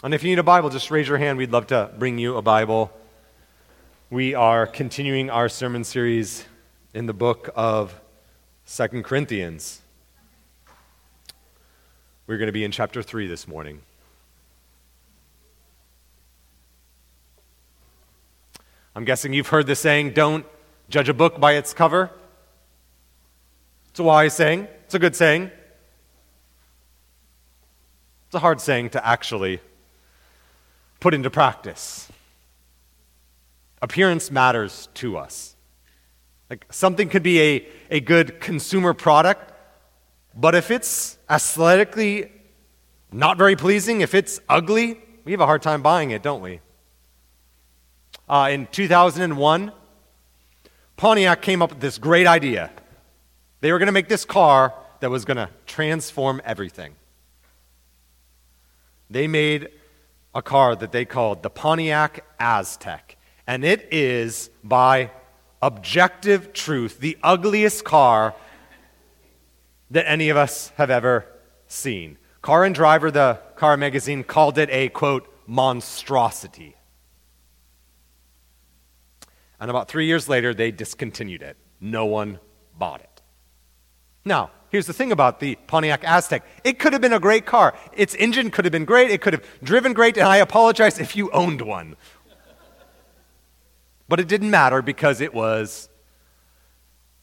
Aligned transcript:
And 0.00 0.14
if 0.14 0.22
you 0.22 0.30
need 0.30 0.38
a 0.38 0.44
Bible, 0.44 0.70
just 0.70 0.92
raise 0.92 1.08
your 1.08 1.18
hand. 1.18 1.38
We'd 1.38 1.50
love 1.50 1.66
to 1.68 1.90
bring 1.98 2.18
you 2.18 2.36
a 2.36 2.42
Bible. 2.42 2.92
We 4.10 4.32
are 4.32 4.64
continuing 4.64 5.28
our 5.28 5.48
sermon 5.48 5.82
series 5.82 6.44
in 6.94 7.06
the 7.06 7.12
book 7.12 7.50
of 7.56 8.00
Second 8.64 9.02
Corinthians. 9.02 9.80
We're 12.28 12.36
going 12.36 12.46
to 12.46 12.52
be 12.52 12.62
in 12.62 12.70
chapter 12.70 13.02
3 13.02 13.26
this 13.26 13.48
morning. 13.48 13.80
I'm 18.94 19.04
guessing 19.04 19.32
you've 19.32 19.48
heard 19.48 19.66
the 19.66 19.74
saying, 19.74 20.12
don't 20.12 20.46
judge 20.88 21.08
a 21.08 21.14
book 21.14 21.40
by 21.40 21.54
its 21.54 21.74
cover. 21.74 22.12
It's 23.90 23.98
a 23.98 24.04
wise 24.04 24.36
saying, 24.36 24.68
it's 24.84 24.94
a 24.94 25.00
good 25.00 25.16
saying. 25.16 25.50
It's 28.26 28.36
a 28.36 28.38
hard 28.38 28.60
saying 28.60 28.90
to 28.90 29.04
actually 29.04 29.60
put 31.00 31.14
into 31.14 31.30
practice. 31.30 32.08
Appearance 33.80 34.30
matters 34.30 34.88
to 34.94 35.16
us. 35.16 35.54
Like 36.50 36.66
something 36.70 37.08
could 37.08 37.22
be 37.22 37.40
a, 37.40 37.68
a 37.90 38.00
good 38.00 38.40
consumer 38.40 38.94
product, 38.94 39.52
but 40.34 40.54
if 40.54 40.70
it's 40.70 41.18
aesthetically 41.30 42.32
not 43.12 43.38
very 43.38 43.56
pleasing, 43.56 44.00
if 44.00 44.14
it's 44.14 44.40
ugly, 44.48 45.00
we 45.24 45.32
have 45.32 45.40
a 45.40 45.46
hard 45.46 45.62
time 45.62 45.82
buying 45.82 46.10
it, 46.10 46.22
don't 46.22 46.40
we? 46.40 46.60
Uh, 48.28 48.48
in 48.50 48.66
2001, 48.66 49.72
Pontiac 50.96 51.42
came 51.42 51.62
up 51.62 51.70
with 51.70 51.80
this 51.80 51.98
great 51.98 52.26
idea. 52.26 52.70
They 53.60 53.72
were 53.72 53.78
going 53.78 53.86
to 53.86 53.92
make 53.92 54.08
this 54.08 54.24
car 54.24 54.74
that 55.00 55.10
was 55.10 55.24
going 55.24 55.36
to 55.36 55.48
transform 55.66 56.42
everything. 56.44 56.94
They 59.10 59.26
made 59.26 59.70
a 60.38 60.42
car 60.42 60.76
that 60.76 60.92
they 60.92 61.04
called 61.04 61.42
the 61.42 61.50
Pontiac 61.50 62.24
Aztek. 62.38 63.16
And 63.46 63.64
it 63.64 63.88
is, 63.92 64.50
by 64.62 65.10
objective 65.60 66.52
truth, 66.52 67.00
the 67.00 67.18
ugliest 67.22 67.84
car 67.84 68.34
that 69.90 70.08
any 70.08 70.28
of 70.28 70.36
us 70.36 70.70
have 70.76 70.90
ever 70.90 71.26
seen. 71.66 72.18
Car 72.40 72.64
and 72.64 72.74
Driver, 72.74 73.10
the 73.10 73.40
car 73.56 73.76
magazine, 73.76 74.22
called 74.22 74.58
it 74.58 74.70
a, 74.70 74.90
quote, 74.90 75.28
monstrosity. 75.46 76.76
And 79.60 79.70
about 79.70 79.88
three 79.88 80.06
years 80.06 80.28
later, 80.28 80.54
they 80.54 80.70
discontinued 80.70 81.42
it. 81.42 81.56
No 81.80 82.06
one 82.06 82.38
bought 82.78 83.00
it. 83.00 83.22
Now, 84.24 84.52
Here's 84.70 84.86
the 84.86 84.92
thing 84.92 85.12
about 85.12 85.40
the 85.40 85.56
Pontiac 85.66 86.02
Aztek 86.02 86.42
it 86.64 86.78
could 86.78 86.92
have 86.92 87.02
been 87.02 87.12
a 87.12 87.20
great 87.20 87.46
car. 87.46 87.74
Its 87.92 88.14
engine 88.14 88.50
could 88.50 88.64
have 88.64 88.72
been 88.72 88.84
great, 88.84 89.10
it 89.10 89.20
could 89.20 89.32
have 89.32 89.44
driven 89.62 89.92
great, 89.92 90.16
and 90.16 90.28
I 90.28 90.38
apologize 90.38 90.98
if 90.98 91.16
you 91.16 91.30
owned 91.30 91.62
one. 91.62 91.96
But 94.08 94.20
it 94.20 94.28
didn't 94.28 94.50
matter 94.50 94.80
because 94.82 95.20
it 95.20 95.34
was 95.34 95.88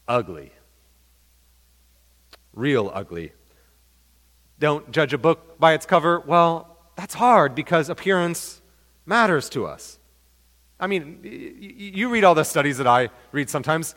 ugly. 0.06 0.52
Real 2.52 2.90
ugly. 2.94 3.32
Don't 4.58 4.90
judge 4.90 5.12
a 5.12 5.18
book 5.18 5.58
by 5.58 5.74
its 5.74 5.84
cover. 5.84 6.20
Well, 6.20 6.78
that's 6.96 7.14
hard 7.14 7.54
because 7.54 7.88
appearance 7.88 8.62
matters 9.04 9.48
to 9.50 9.66
us. 9.66 9.98
I 10.78 10.86
mean, 10.86 11.20
you 11.22 12.08
read 12.08 12.24
all 12.24 12.34
the 12.34 12.44
studies 12.44 12.78
that 12.78 12.86
I 12.86 13.10
read 13.32 13.50
sometimes, 13.50 13.94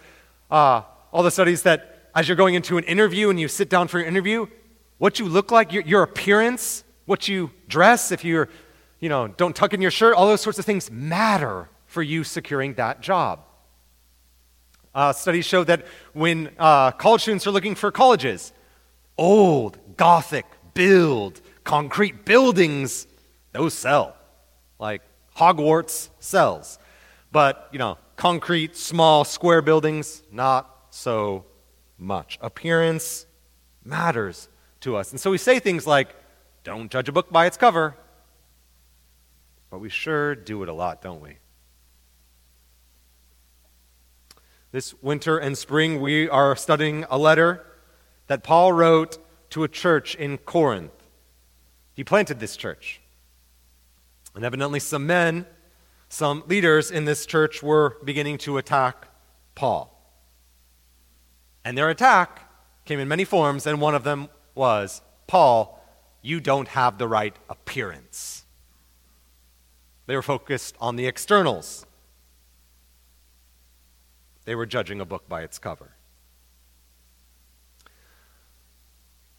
uh, 0.50 0.82
all 1.12 1.24
the 1.24 1.32
studies 1.32 1.64
that 1.64 1.99
as 2.20 2.28
you're 2.28 2.36
going 2.36 2.54
into 2.54 2.78
an 2.78 2.84
interview 2.84 3.30
and 3.30 3.40
you 3.40 3.48
sit 3.48 3.70
down 3.70 3.88
for 3.88 3.98
your 3.98 4.06
interview, 4.06 4.46
what 4.98 5.20
you 5.20 5.26
look 5.26 5.52
like, 5.52 5.72
your, 5.72 5.84
your 5.84 6.04
appearance, 6.04 6.84
what 7.06 7.30
you 7.30 7.50
dress, 7.70 8.12
if 8.12 8.26
you're, 8.26 8.50
you 9.00 9.08
know, 9.08 9.30
don't 9.30 9.56
tuck 9.56 9.74
in 9.74 9.82
your 9.82 9.90
shirt, 9.90 10.14
all 10.16 10.28
those 10.28 10.42
sorts 10.42 10.60
of 10.60 10.66
things 10.66 10.92
matter 10.92 11.70
for 11.86 12.04
you 12.04 12.26
securing 12.26 12.74
that 12.74 13.00
job. 13.00 13.40
Uh, 14.94 15.14
studies 15.14 15.46
show 15.46 15.64
that 15.64 15.86
when 16.12 16.52
uh, 16.60 16.92
college 16.92 17.22
students 17.22 17.48
are 17.48 17.52
looking 17.52 17.74
for 17.74 17.90
colleges, 17.90 18.52
old, 19.18 19.78
gothic, 19.96 20.46
build, 20.74 21.40
concrete 21.64 22.26
buildings, 22.26 23.08
those 23.54 23.74
sell. 23.74 24.14
Like 24.78 25.04
Hogwarts 25.38 26.10
sells. 26.20 26.80
But, 27.32 27.70
you 27.72 27.80
know, 27.80 27.98
concrete, 28.18 28.76
small, 28.76 29.24
square 29.24 29.62
buildings, 29.62 30.22
not 30.34 30.88
so 30.90 31.46
much. 32.00 32.38
Appearance 32.42 33.26
matters 33.84 34.50
to 34.82 34.96
us. 34.96 35.12
And 35.12 35.20
so 35.20 35.32
we 35.32 35.38
say 35.38 35.60
things 35.60 35.86
like, 35.86 36.16
don't 36.64 36.90
judge 36.90 37.10
a 37.10 37.12
book 37.12 37.32
by 37.32 37.46
its 37.46 37.58
cover. 37.58 37.96
But 39.70 39.80
we 39.80 39.90
sure 39.90 40.36
do 40.36 40.64
it 40.64 40.70
a 40.70 40.74
lot, 40.74 41.02
don't 41.02 41.22
we? 41.22 41.38
This 44.72 44.94
winter 45.02 45.38
and 45.38 45.58
spring, 45.58 46.00
we 46.00 46.30
are 46.30 46.56
studying 46.56 47.06
a 47.10 47.18
letter 47.18 47.66
that 48.28 48.44
Paul 48.44 48.72
wrote 48.74 49.18
to 49.52 49.64
a 49.64 49.68
church 49.68 50.16
in 50.16 50.38
Corinth. 50.38 50.92
He 51.96 52.04
planted 52.04 52.40
this 52.40 52.56
church. 52.56 53.02
And 54.36 54.46
evidently, 54.46 54.80
some 54.80 55.08
men, 55.08 55.48
some 56.08 56.44
leaders 56.48 56.92
in 56.92 57.06
this 57.06 57.26
church 57.26 57.64
were 57.64 57.98
beginning 58.04 58.38
to 58.40 58.58
attack 58.58 59.08
Paul. 59.56 59.99
And 61.64 61.78
their 61.78 61.90
attack 61.90 62.50
came 62.86 63.00
in 63.00 63.08
many 63.08 63.26
forms, 63.26 63.68
and 63.68 63.80
one 63.80 63.96
of 63.96 64.04
them 64.04 64.30
was 64.56 65.02
Paul, 65.28 65.80
you 66.22 66.40
don't 66.40 66.68
have 66.70 66.98
the 66.98 67.08
right 67.08 67.36
appearance. 67.50 68.46
They 70.06 70.16
were 70.16 70.22
focused 70.22 70.76
on 70.82 70.96
the 70.96 71.06
externals. 71.06 71.86
They 74.46 74.56
were 74.56 74.66
judging 74.66 75.00
a 75.00 75.06
book 75.06 75.30
by 75.30 75.44
its 75.44 75.60
cover. 75.60 75.92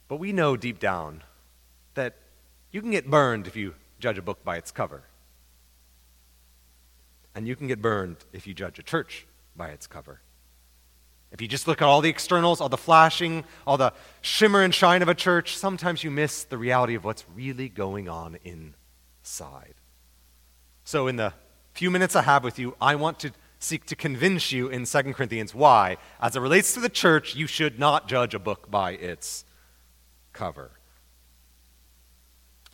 But 0.07 0.17
we 0.17 0.33
know 0.33 0.57
deep 0.57 0.79
down 0.79 1.23
that 1.95 2.17
you 2.71 2.81
can 2.81 2.93
get 2.93 3.11
burned 3.11 3.47
if 3.47 3.57
you 3.57 3.75
judge 3.99 4.19
a 4.19 4.23
book 4.23 4.45
by 4.45 4.57
its 4.57 4.71
cover. 4.71 5.03
And 7.35 7.49
you 7.49 7.57
can 7.57 7.67
get 7.67 7.83
burned 7.83 8.19
if 8.33 8.47
you 8.47 8.55
judge 8.55 8.79
a 8.79 8.83
church 8.83 9.27
by 9.57 9.71
its 9.71 9.87
cover. 9.87 10.21
If 11.33 11.41
you 11.41 11.47
just 11.47 11.69
look 11.69 11.81
at 11.81 11.87
all 11.87 12.01
the 12.01 12.09
externals, 12.09 12.61
all 12.61 12.69
the 12.69 12.77
flashing, 12.77 13.45
all 13.67 13.77
the 13.77 13.93
shimmer 14.21 14.63
and 14.63 14.75
shine 14.75 15.01
of 15.01 15.09
a 15.09 15.15
church, 15.15 15.57
sometimes 15.57 16.03
you 16.03 16.11
miss 16.11 16.45
the 16.45 16.59
reality 16.59 16.95
of 16.95 17.05
what's 17.05 17.25
really 17.35 17.69
going 17.69 18.09
on 18.09 18.37
inside. 18.45 19.75
So, 20.83 21.07
in 21.07 21.17
the 21.17 21.33
few 21.73 21.91
minutes 21.91 22.17
I 22.17 22.23
have 22.23 22.43
with 22.43 22.59
you, 22.59 22.75
I 22.81 22.97
want 22.97 23.21
to 23.21 23.31
seek 23.61 23.85
to 23.87 23.95
convince 23.95 24.51
you 24.51 24.69
in 24.69 24.87
2 24.87 25.03
Corinthians 25.13 25.55
why, 25.55 25.99
as 26.21 26.35
it 26.35 26.41
relates 26.41 26.75
to 26.75 26.81
the 26.81 26.89
church, 26.89 27.37
you 27.37 27.47
should 27.47 27.79
not 27.79 28.09
judge 28.09 28.35
a 28.35 28.39
book 28.39 28.71
by 28.71 28.93
its 28.93 29.45
cover. 30.33 30.73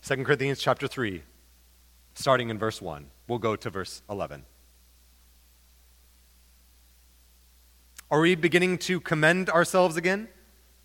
2 0.03 0.25
Corinthians 0.25 0.61
chapter 0.61 0.87
3, 0.87 1.23
starting 2.15 2.49
in 2.49 2.59
verse 2.59 2.81
1. 2.81 3.07
We'll 3.29 3.39
go 3.39 3.57
to 3.57 3.69
verse 3.69 4.03
11. 4.09 4.45
Are 8.09 8.21
we 8.21 8.37
beginning 8.37 8.79
to 8.79 9.01
commend 9.01 9.51
ourselves 9.51 9.97
again? 9.97 10.29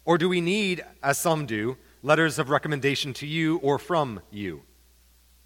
Or 0.05 0.17
do 0.17 0.27
we 0.27 0.41
need, 0.41 0.83
as 1.03 1.19
some 1.19 1.45
do, 1.45 1.77
letters 2.01 2.39
of 2.39 2.49
recommendation 2.49 3.13
to 3.13 3.27
you 3.27 3.57
or 3.57 3.77
from 3.77 4.21
you? 4.31 4.63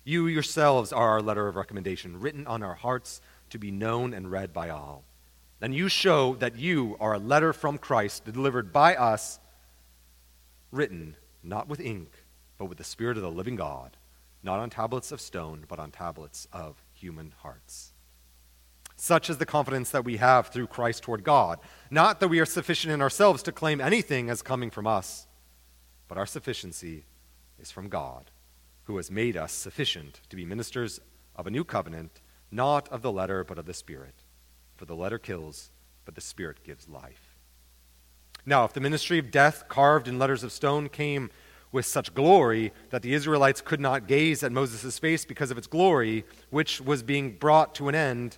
You 0.05 0.27
yourselves 0.27 0.93
are 0.93 1.09
our 1.09 1.21
letter 1.21 1.49
of 1.49 1.57
recommendation, 1.57 2.21
written 2.21 2.47
on 2.47 2.63
our 2.63 2.75
hearts 2.75 3.19
to 3.49 3.59
be 3.59 3.71
known 3.71 4.13
and 4.13 4.31
read 4.31 4.53
by 4.53 4.69
all. 4.69 5.03
And 5.59 5.75
you 5.75 5.89
show 5.89 6.35
that 6.35 6.57
you 6.57 6.95
are 7.01 7.15
a 7.15 7.19
letter 7.19 7.51
from 7.51 7.77
Christ 7.77 8.23
delivered 8.23 8.71
by 8.71 8.95
us, 8.95 9.41
written 10.71 11.17
not 11.43 11.67
with 11.67 11.81
ink, 11.81 12.09
but 12.57 12.65
with 12.65 12.77
the 12.77 12.85
Spirit 12.85 13.17
of 13.17 13.23
the 13.23 13.31
living 13.31 13.57
God, 13.57 13.97
not 14.43 14.59
on 14.59 14.69
tablets 14.69 15.11
of 15.11 15.19
stone, 15.19 15.65
but 15.67 15.79
on 15.79 15.91
tablets 15.91 16.47
of 16.53 16.81
human 16.93 17.33
hearts. 17.39 17.91
Such 18.95 19.29
is 19.29 19.37
the 19.37 19.45
confidence 19.45 19.89
that 19.91 20.05
we 20.05 20.17
have 20.17 20.47
through 20.47 20.67
Christ 20.67 21.03
toward 21.03 21.23
God. 21.23 21.59
Not 21.91 22.19
that 22.19 22.29
we 22.29 22.39
are 22.39 22.45
sufficient 22.45 22.93
in 22.93 23.01
ourselves 23.01 23.43
to 23.43 23.51
claim 23.51 23.81
anything 23.81 24.29
as 24.29 24.41
coming 24.41 24.69
from 24.69 24.87
us, 24.87 25.27
but 26.07 26.17
our 26.17 26.25
sufficiency 26.25 27.05
is 27.59 27.71
from 27.71 27.89
God, 27.89 28.31
who 28.83 28.97
has 28.97 29.11
made 29.11 29.35
us 29.35 29.51
sufficient 29.51 30.21
to 30.29 30.35
be 30.35 30.45
ministers 30.45 30.99
of 31.35 31.45
a 31.47 31.51
new 31.51 31.63
covenant, 31.63 32.21
not 32.51 32.87
of 32.89 33.01
the 33.01 33.11
letter, 33.11 33.43
but 33.43 33.57
of 33.57 33.65
the 33.65 33.73
Spirit. 33.73 34.15
For 34.77 34.85
the 34.85 34.95
letter 34.95 35.17
kills, 35.17 35.71
but 36.05 36.15
the 36.15 36.21
Spirit 36.21 36.63
gives 36.63 36.87
life. 36.87 37.35
Now, 38.45 38.63
if 38.63 38.73
the 38.73 38.79
ministry 38.79 39.17
of 39.17 39.31
death 39.31 39.67
carved 39.67 40.07
in 40.07 40.19
letters 40.19 40.43
of 40.43 40.51
stone 40.51 40.87
came 40.87 41.31
with 41.71 41.85
such 41.85 42.13
glory 42.13 42.71
that 42.91 43.01
the 43.01 43.13
Israelites 43.13 43.59
could 43.59 43.79
not 43.79 44.07
gaze 44.07 44.43
at 44.43 44.51
Moses' 44.51 44.99
face 44.99 45.25
because 45.25 45.51
of 45.51 45.57
its 45.57 45.67
glory, 45.67 46.23
which 46.49 46.79
was 46.79 47.03
being 47.03 47.31
brought 47.31 47.75
to 47.75 47.89
an 47.89 47.95
end, 47.95 48.37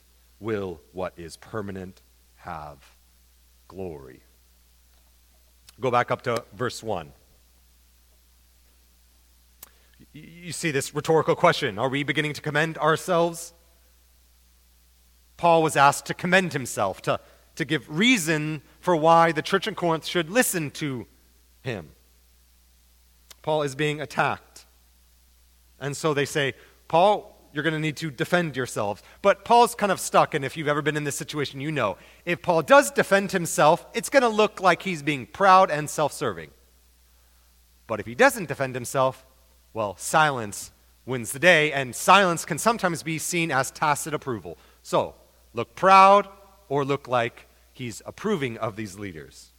will 0.41 0.81
what 0.91 1.13
is 1.15 1.37
permanent 1.37 2.01
have 2.35 2.95
glory. 3.67 4.21
Go 5.79 5.89
back 5.89 6.11
up 6.11 6.23
to 6.23 6.43
verse 6.53 6.83
1. 6.83 7.13
You 10.13 10.51
see 10.51 10.71
this 10.71 10.93
rhetorical 10.93 11.35
question 11.35 11.77
Are 11.79 11.87
we 11.87 12.03
beginning 12.03 12.33
to 12.33 12.41
commend 12.41 12.77
ourselves? 12.77 13.53
Paul 15.37 15.63
was 15.63 15.75
asked 15.75 16.05
to 16.05 16.13
commend 16.13 16.53
himself, 16.53 17.01
to, 17.03 17.19
to 17.55 17.65
give 17.65 17.89
reason 17.89 18.61
for 18.79 18.95
why 18.95 19.31
the 19.31 19.41
church 19.41 19.67
in 19.67 19.73
Corinth 19.73 20.05
should 20.05 20.29
listen 20.29 20.69
to 20.71 21.07
him. 21.61 21.89
Paul 23.41 23.63
is 23.63 23.73
being 23.73 23.99
attacked. 24.01 24.65
And 25.79 25.97
so 25.97 26.13
they 26.13 26.25
say, 26.25 26.53
Paul, 26.87 27.30
you're 27.53 27.63
going 27.63 27.73
to 27.73 27.79
need 27.79 27.97
to 27.97 28.11
defend 28.11 28.55
yourselves. 28.55 29.03
But 29.21 29.45
Paul's 29.45 29.75
kind 29.75 29.91
of 29.91 29.99
stuck, 29.99 30.33
and 30.33 30.45
if 30.45 30.55
you've 30.55 30.67
ever 30.67 30.81
been 30.81 30.97
in 30.97 31.03
this 31.03 31.17
situation, 31.17 31.59
you 31.59 31.71
know. 31.71 31.97
If 32.25 32.41
Paul 32.41 32.61
does 32.61 32.91
defend 32.91 33.31
himself, 33.31 33.85
it's 33.93 34.09
going 34.09 34.23
to 34.23 34.29
look 34.29 34.61
like 34.61 34.83
he's 34.83 35.03
being 35.03 35.25
proud 35.25 35.69
and 35.71 35.89
self 35.89 36.13
serving. 36.13 36.51
But 37.87 37.99
if 37.99 38.05
he 38.05 38.15
doesn't 38.15 38.47
defend 38.47 38.75
himself, 38.75 39.25
well, 39.73 39.95
silence 39.97 40.71
wins 41.05 41.31
the 41.31 41.39
day, 41.39 41.71
and 41.71 41.95
silence 41.95 42.45
can 42.45 42.57
sometimes 42.57 43.03
be 43.03 43.17
seen 43.17 43.51
as 43.51 43.71
tacit 43.71 44.13
approval. 44.13 44.57
So, 44.81 45.15
look 45.53 45.75
proud 45.75 46.27
or 46.69 46.85
look 46.85 47.07
like 47.07 47.47
he's 47.73 48.01
approving 48.05 48.57
of 48.57 48.75
these 48.75 48.97
leaders. 48.97 49.49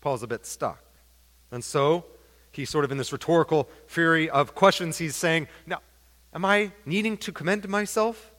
Paul's 0.00 0.22
a 0.22 0.26
bit 0.26 0.46
stuck. 0.46 0.82
And 1.50 1.62
so, 1.62 2.06
he's 2.52 2.70
sort 2.70 2.84
of 2.84 2.90
in 2.90 2.98
this 2.98 3.12
rhetorical 3.12 3.68
fury 3.86 4.28
of 4.30 4.54
questions. 4.54 4.98
He's 4.98 5.14
saying, 5.14 5.48
Now, 5.66 5.80
am 6.36 6.44
I 6.44 6.70
needing 6.84 7.16
to 7.16 7.32
commend 7.32 7.66
myself? 7.68 8.30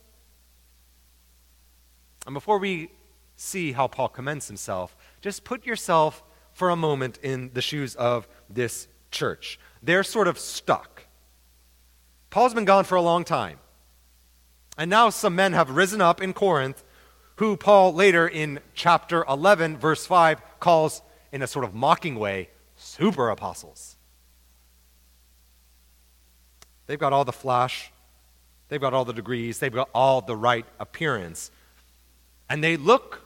And 2.26 2.34
before 2.34 2.60
we 2.60 2.92
see 3.36 3.72
how 3.72 3.88
Paul 3.88 4.10
commends 4.10 4.48
himself, 4.48 4.96
just 5.20 5.44
put 5.44 5.66
yourself 5.66 6.24
for 6.54 6.70
a 6.70 6.76
moment 6.76 7.18
in 7.24 7.50
the 7.54 7.62
shoes 7.62 7.96
of 7.96 8.28
this 8.50 8.88
church. 9.10 9.60
They're 9.82 10.04
sort 10.04 10.28
of 10.28 10.38
stuck. 10.38 11.08
Paul's 12.30 12.54
been 12.54 12.66
gone 12.66 12.84
for 12.84 12.96
a 12.96 13.02
long 13.02 13.24
time. 13.24 13.58
And 14.78 14.92
now 14.92 15.10
some 15.10 15.36
men 15.36 15.54
have 15.54 15.72
risen 15.72 16.00
up 16.00 16.22
in 16.22 16.34
Corinth 16.34 16.84
who 17.38 17.58
Paul 17.58 17.94
later 17.94 18.28
in 18.28 18.60
chapter 18.76 19.26
11, 19.28 19.78
verse 19.78 20.06
5, 20.06 20.42
calls 20.60 21.02
in 21.32 21.42
a 21.42 21.48
sort 21.48 21.66
of 21.66 21.74
mocking 21.74 22.18
way 22.20 22.50
super 22.76 23.30
apostles. 23.30 23.97
They've 26.88 26.98
got 26.98 27.14
all 27.14 27.26
the 27.26 27.34
flash, 27.34 27.92
they've 28.70 28.82
got 28.82 28.94
all 28.94 29.06
the 29.06 29.14
degrees, 29.14 29.60
they've 29.60 29.74
got 29.74 29.90
all 29.94 30.22
the 30.22 30.36
right 30.36 30.66
appearance. 30.80 31.52
And 32.50 32.64
they 32.64 32.78
look 32.78 33.22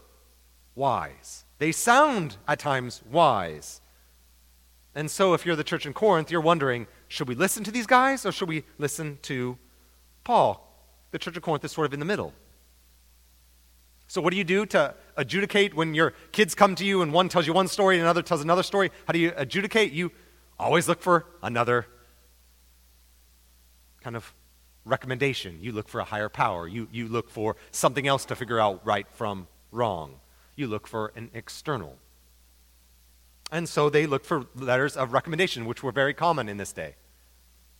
wise. 0.75 1.45
They 1.59 1.71
sound 1.71 2.37
at 2.47 2.59
times 2.59 3.01
wise. 3.09 3.81
And 4.95 5.09
so, 5.09 5.33
if 5.33 5.45
you're 5.45 5.55
the 5.55 5.63
church 5.63 5.85
in 5.85 5.93
Corinth, 5.93 6.31
you're 6.31 6.41
wondering 6.41 6.87
should 7.07 7.27
we 7.27 7.35
listen 7.35 7.63
to 7.63 7.71
these 7.71 7.87
guys 7.87 8.25
or 8.25 8.31
should 8.31 8.49
we 8.49 8.63
listen 8.77 9.19
to 9.23 9.57
Paul? 10.23 10.67
The 11.11 11.19
church 11.19 11.37
of 11.37 11.43
Corinth 11.43 11.63
is 11.63 11.71
sort 11.71 11.85
of 11.85 11.93
in 11.93 11.99
the 11.99 12.05
middle. 12.05 12.33
So, 14.07 14.21
what 14.21 14.31
do 14.31 14.37
you 14.37 14.43
do 14.43 14.65
to 14.67 14.95
adjudicate 15.15 15.73
when 15.73 15.93
your 15.93 16.13
kids 16.31 16.55
come 16.55 16.75
to 16.75 16.83
you 16.83 17.01
and 17.01 17.13
one 17.13 17.29
tells 17.29 17.47
you 17.47 17.53
one 17.53 17.67
story 17.67 17.95
and 17.95 18.03
another 18.03 18.21
tells 18.21 18.41
another 18.41 18.63
story? 18.63 18.91
How 19.05 19.13
do 19.13 19.19
you 19.19 19.31
adjudicate? 19.37 19.93
You 19.93 20.11
always 20.59 20.87
look 20.87 21.01
for 21.01 21.25
another 21.41 21.85
kind 24.03 24.15
of 24.15 24.33
recommendation. 24.85 25.59
You 25.61 25.71
look 25.71 25.87
for 25.87 25.99
a 25.99 26.03
higher 26.03 26.29
power. 26.29 26.67
You, 26.67 26.87
you 26.91 27.07
look 27.07 27.29
for 27.29 27.55
something 27.71 28.07
else 28.07 28.25
to 28.25 28.35
figure 28.35 28.59
out 28.59 28.85
right 28.85 29.07
from 29.11 29.47
wrong. 29.71 30.15
You 30.55 30.67
look 30.67 30.87
for 30.87 31.11
an 31.15 31.29
external. 31.33 31.97
And 33.51 33.67
so 33.67 33.89
they 33.89 34.07
looked 34.07 34.25
for 34.25 34.45
letters 34.55 34.95
of 34.95 35.13
recommendation, 35.13 35.65
which 35.65 35.83
were 35.83 35.91
very 35.91 36.13
common 36.13 36.47
in 36.49 36.57
this 36.57 36.71
day. 36.71 36.95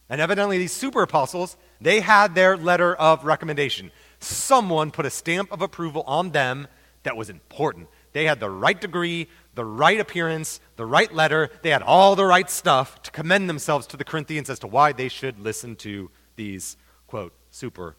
And 0.09 0.19
evidently, 0.19 0.57
these 0.57 0.73
super 0.73 1.03
apostles, 1.03 1.55
they 1.79 2.01
had 2.01 2.35
their 2.35 2.57
letter 2.57 2.93
of 2.93 3.23
recommendation. 3.23 3.91
Someone 4.19 4.91
put 4.91 5.05
a 5.05 5.09
stamp 5.09 5.51
of 5.51 5.61
approval 5.61 6.03
on 6.05 6.31
them 6.31 6.67
that 7.03 7.15
was 7.15 7.29
important. 7.29 7.87
They 8.11 8.25
had 8.25 8.41
the 8.41 8.49
right 8.49 8.79
degree, 8.79 9.29
the 9.53 9.65
right 9.65 9.99
appearance, 9.99 10.59
the 10.75 10.85
right 10.85 11.13
letter. 11.13 11.49
They 11.61 11.69
had 11.69 11.81
all 11.81 12.15
the 12.15 12.25
right 12.25 12.49
stuff 12.49 13.01
to 13.03 13.11
commend 13.11 13.49
themselves 13.49 13.87
to 13.87 13.97
the 13.97 14.03
Corinthians 14.03 14.49
as 14.49 14.59
to 14.59 14.67
why 14.67 14.93
they 14.93 15.09
should 15.09 15.39
listen 15.39 15.75
to 15.77 16.09
these, 16.35 16.77
quote, 17.07 17.33
super 17.49 17.95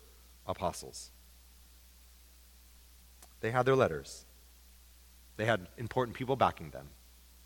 apostles. 0.47 1.11
They 3.41 3.51
had 3.51 3.67
their 3.67 3.77
letters, 3.77 4.25
they 5.37 5.45
had 5.45 5.69
important 5.77 6.17
people 6.17 6.37
backing 6.37 6.71
them. 6.71 6.89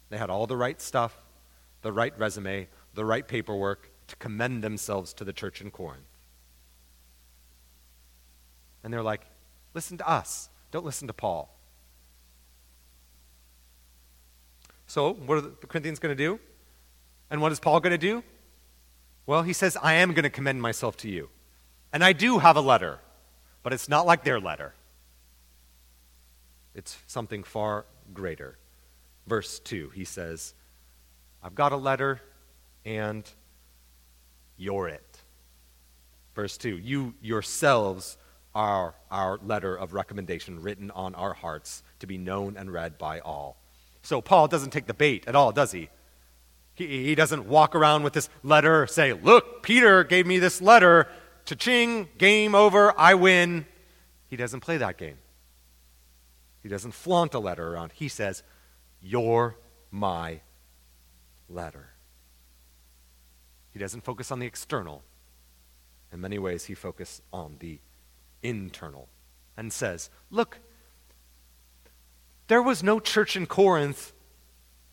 They 0.09 0.19
had 0.19 0.31
all 0.31 0.47
the 0.47 0.57
right 0.57 0.81
stuff, 0.81 1.17
the 1.83 1.93
right 1.93 2.17
resume, 2.19 2.69
the 2.95 3.05
right 3.05 3.27
paperwork 3.27 3.91
to 4.07 4.17
commend 4.17 4.63
themselves 4.63 5.13
to 5.15 5.25
the 5.25 5.33
church 5.33 5.61
in 5.61 5.71
Corinth. 5.71 6.05
And 8.85 8.93
they're 8.93 9.03
like, 9.03 9.23
listen 9.75 9.99
to 9.99 10.09
us. 10.09 10.49
Don't 10.71 10.85
listen 10.85 11.09
to 11.09 11.13
Paul. 11.13 11.56
So, 14.87 15.13
what 15.13 15.39
are 15.39 15.41
the 15.41 15.51
Corinthians 15.67 15.99
going 15.99 16.17
to 16.17 16.23
do? 16.23 16.39
And 17.31 17.41
what 17.41 17.53
is 17.53 17.59
Paul 17.59 17.81
going 17.81 17.93
to 17.93 17.99
do? 17.99 18.23
Well, 19.27 19.43
he 19.43 19.53
says, 19.53 19.77
I 19.83 19.95
am 19.95 20.13
going 20.13 20.23
to 20.23 20.31
commend 20.31 20.63
myself 20.63 20.97
to 20.99 21.09
you. 21.09 21.29
And 21.93 22.05
I 22.05 22.13
do 22.13 22.39
have 22.39 22.57
a 22.57 22.61
letter, 22.61 23.01
but 23.63 23.73
it's 23.73 23.89
not 23.89 24.07
like 24.07 24.23
their 24.23 24.39
letter. 24.39 24.75
It's 26.75 26.97
something 27.07 27.43
far 27.43 27.87
greater 28.15 28.59
verse 29.27 29.59
2. 29.61 29.91
He 29.91 30.05
says, 30.05 30.55
I've 31.43 31.55
got 31.55 31.73
a 31.73 31.77
letter 31.77 32.21
and 32.85 33.29
you're 34.57 34.89
it. 34.89 35.19
Verse 36.35 36.57
2 36.57 36.77
You 36.79 37.15
yourselves 37.21 38.17
are 38.55 38.95
our 39.11 39.39
letter 39.43 39.77
of 39.77 39.93
recommendation 39.93 40.63
written 40.63 40.91
on 40.93 41.15
our 41.15 41.35
hearts 41.35 41.83
to 41.99 42.07
be 42.07 42.17
known 42.17 42.57
and 42.57 42.73
read 42.73 42.97
by 42.99 43.21
all. 43.21 43.59
So 44.07 44.21
Paul 44.21 44.47
doesn't 44.47 44.71
take 44.71 44.87
the 44.87 44.95
bait 44.95 45.25
at 45.27 45.35
all, 45.35 45.51
does 45.51 45.73
he? 45.73 45.89
He, 46.75 47.07
he 47.07 47.15
doesn't 47.17 47.47
walk 47.47 47.75
around 47.75 48.05
with 48.05 48.13
this 48.13 48.29
letter, 48.45 48.87
say, 48.87 49.13
Look, 49.13 49.65
Peter 49.65 50.05
gave 50.05 50.29
me 50.29 50.39
this 50.39 50.63
letter. 50.63 51.09
Cha-ching, 51.45 52.09
game 52.17 52.55
over, 52.55 52.95
I 52.97 53.15
win. 53.15 53.67
He 54.29 54.37
doesn't 54.37 54.61
play 54.61 54.77
that 54.77 54.97
game. 54.97 55.19
He 56.63 56.69
doesn't 56.69 56.93
flaunt 56.93 57.35
a 57.35 57.41
letter 57.41 57.75
around. 57.75 57.93
He 57.95 58.07
says, 58.07 58.45
you're 59.01 59.57
my 59.91 60.41
letter. 61.49 61.91
He 63.73 63.81
doesn't 63.81 64.05
focus 64.05 64.31
on 64.31 64.39
the 64.39 64.47
external. 64.47 65.03
In 66.13 66.21
many 66.21 66.39
ways, 66.39 66.67
he 66.67 66.75
focuses 66.75 67.23
on 67.33 67.57
the 67.59 67.81
internal 68.43 69.09
and 69.57 69.73
says, 69.73 70.11
Look, 70.31 70.61
there 72.49 72.63
was 72.63 72.83
no 72.83 73.01
church 73.01 73.37
in 73.37 73.47
Corinth 73.47 74.13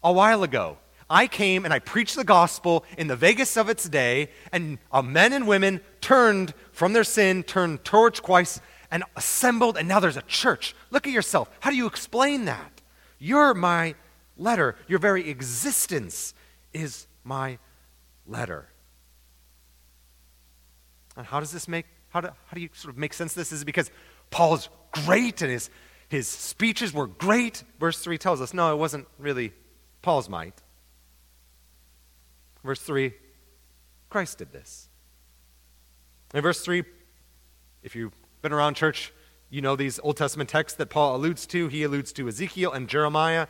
a 0.03 0.11
while 0.11 0.43
ago. 0.43 0.77
I 1.09 1.27
came 1.27 1.65
and 1.65 1.73
I 1.73 1.79
preached 1.79 2.15
the 2.15 2.23
gospel 2.23 2.85
in 2.97 3.07
the 3.07 3.15
Vegas 3.15 3.57
of 3.57 3.69
its 3.69 3.87
day, 3.87 4.29
and 4.51 4.79
uh, 4.91 5.01
men 5.01 5.33
and 5.33 5.47
women 5.47 5.81
turned 6.01 6.53
from 6.71 6.93
their 6.93 7.03
sin, 7.03 7.43
turned 7.43 7.83
towards 7.83 8.19
Christ, 8.19 8.61
and 8.89 9.03
assembled, 9.15 9.77
and 9.77 9.87
now 9.87 9.99
there's 9.99 10.17
a 10.17 10.23
church. 10.23 10.75
Look 10.91 11.07
at 11.07 11.13
yourself. 11.13 11.49
How 11.59 11.69
do 11.69 11.75
you 11.75 11.87
explain 11.87 12.45
that? 12.45 12.81
You're 13.19 13.53
my 13.53 13.95
letter. 14.37 14.75
Your 14.87 14.99
very 14.99 15.29
existence 15.29 16.33
is 16.73 17.07
my 17.23 17.57
letter. 18.27 18.69
And 21.15 21.25
how 21.25 21.39
does 21.39 21.51
this 21.51 21.67
make, 21.67 21.85
how 22.09 22.21
do, 22.21 22.27
how 22.27 22.55
do 22.55 22.61
you 22.61 22.69
sort 22.73 22.93
of 22.93 22.97
make 22.97 23.13
sense 23.13 23.33
of 23.33 23.35
this? 23.35 23.51
Is 23.51 23.63
because 23.63 23.91
Paul 24.29 24.55
is 24.55 24.69
great 25.05 25.41
and 25.41 25.51
his, 25.51 25.69
his 26.13 26.27
speeches 26.27 26.93
were 26.93 27.07
great? 27.07 27.63
Verse 27.79 27.97
3 27.97 28.19
tells 28.19 28.39
us 28.39 28.53
no, 28.53 28.71
it 28.71 28.77
wasn't 28.77 29.07
really 29.17 29.51
Paul's 30.03 30.29
might. 30.29 30.61
Verse 32.63 32.79
3 32.79 33.13
Christ 34.11 34.37
did 34.37 34.51
this. 34.51 34.89
In 36.35 36.41
verse 36.41 36.61
3, 36.61 36.83
if 37.81 37.95
you've 37.95 38.13
been 38.43 38.53
around 38.53 38.75
church, 38.75 39.11
you 39.49 39.59
know 39.59 39.75
these 39.75 39.99
Old 40.03 40.17
Testament 40.17 40.51
texts 40.51 40.77
that 40.77 40.91
Paul 40.91 41.15
alludes 41.15 41.47
to. 41.47 41.67
He 41.67 41.81
alludes 41.81 42.13
to 42.13 42.27
Ezekiel 42.27 42.71
and 42.71 42.87
Jeremiah 42.87 43.47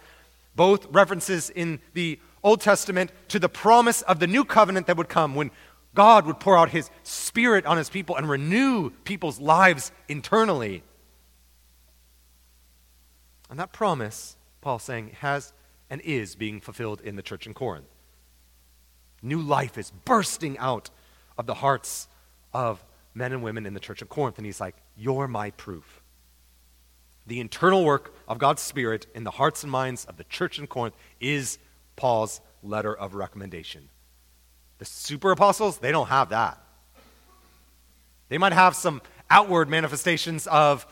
both 0.56 0.86
references 0.90 1.50
in 1.50 1.82
the 1.94 2.18
Old 2.44 2.62
Testament 2.62 3.12
to 3.28 3.40
the 3.40 3.50
promise 3.50 4.04
of 4.04 4.20
the 4.20 4.28
new 4.28 4.46
covenant 4.46 4.88
that 4.88 4.96
would 4.96 5.10
come 5.10 5.36
when 5.36 5.52
God 5.96 6.26
would 6.26 6.40
pour 6.40 6.58
out 6.58 6.70
his 6.70 6.90
spirit 7.04 7.66
on 7.66 7.76
his 7.76 7.90
people 7.90 8.16
and 8.16 8.30
renew 8.30 8.90
people's 9.04 9.42
lives 9.42 9.92
internally. 10.08 10.82
And 13.54 13.60
that 13.60 13.72
promise, 13.72 14.36
Paul's 14.62 14.82
saying, 14.82 15.12
has 15.20 15.54
and 15.88 16.02
is 16.02 16.34
being 16.34 16.60
fulfilled 16.60 17.00
in 17.02 17.18
the 17.18 17.22
church 17.22 17.46
in 17.46 17.54
Corinth. 17.54 17.86
New 19.22 19.40
life 19.40 19.78
is 19.78 19.92
bursting 20.06 20.58
out 20.58 20.90
of 21.38 21.46
the 21.46 21.54
hearts 21.54 22.08
of 22.52 22.84
men 23.14 23.32
and 23.32 23.44
women 23.44 23.68
in 23.68 23.76
the 23.76 23.80
church 23.80 24.02
of 24.02 24.10
Corinth. 24.10 24.40
And 24.40 24.48
he's 24.48 24.60
like, 24.60 24.76
You're 24.98 25.28
my 25.28 25.52
proof. 25.52 26.02
The 27.28 27.40
internal 27.40 27.86
work 27.86 28.16
of 28.28 28.40
God's 28.40 28.64
Spirit 28.64 29.06
in 29.14 29.24
the 29.24 29.30
hearts 29.30 29.62
and 29.62 29.72
minds 29.72 30.06
of 30.06 30.18
the 30.18 30.24
church 30.24 30.58
in 30.58 30.66
Corinth 30.66 30.96
is 31.20 31.60
Paul's 31.96 32.42
letter 32.64 32.98
of 32.98 33.14
recommendation. 33.14 33.88
The 34.80 34.86
super 34.86 35.30
apostles, 35.30 35.78
they 35.78 35.92
don't 35.92 36.10
have 36.10 36.30
that. 36.30 36.58
They 38.30 38.40
might 38.40 38.54
have 38.54 38.76
some 38.76 39.04
outward 39.30 39.70
manifestations 39.70 40.48
of 40.48 40.88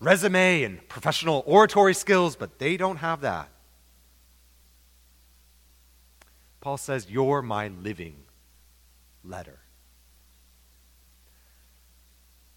resume 0.00 0.62
and 0.62 0.88
professional 0.88 1.44
oratory 1.46 1.94
skills, 1.94 2.34
but 2.34 2.58
they 2.58 2.76
don't 2.76 2.96
have 2.96 3.20
that. 3.20 3.48
Paul 6.60 6.76
says, 6.76 7.10
You're 7.10 7.42
my 7.42 7.68
living 7.68 8.16
letter. 9.24 9.60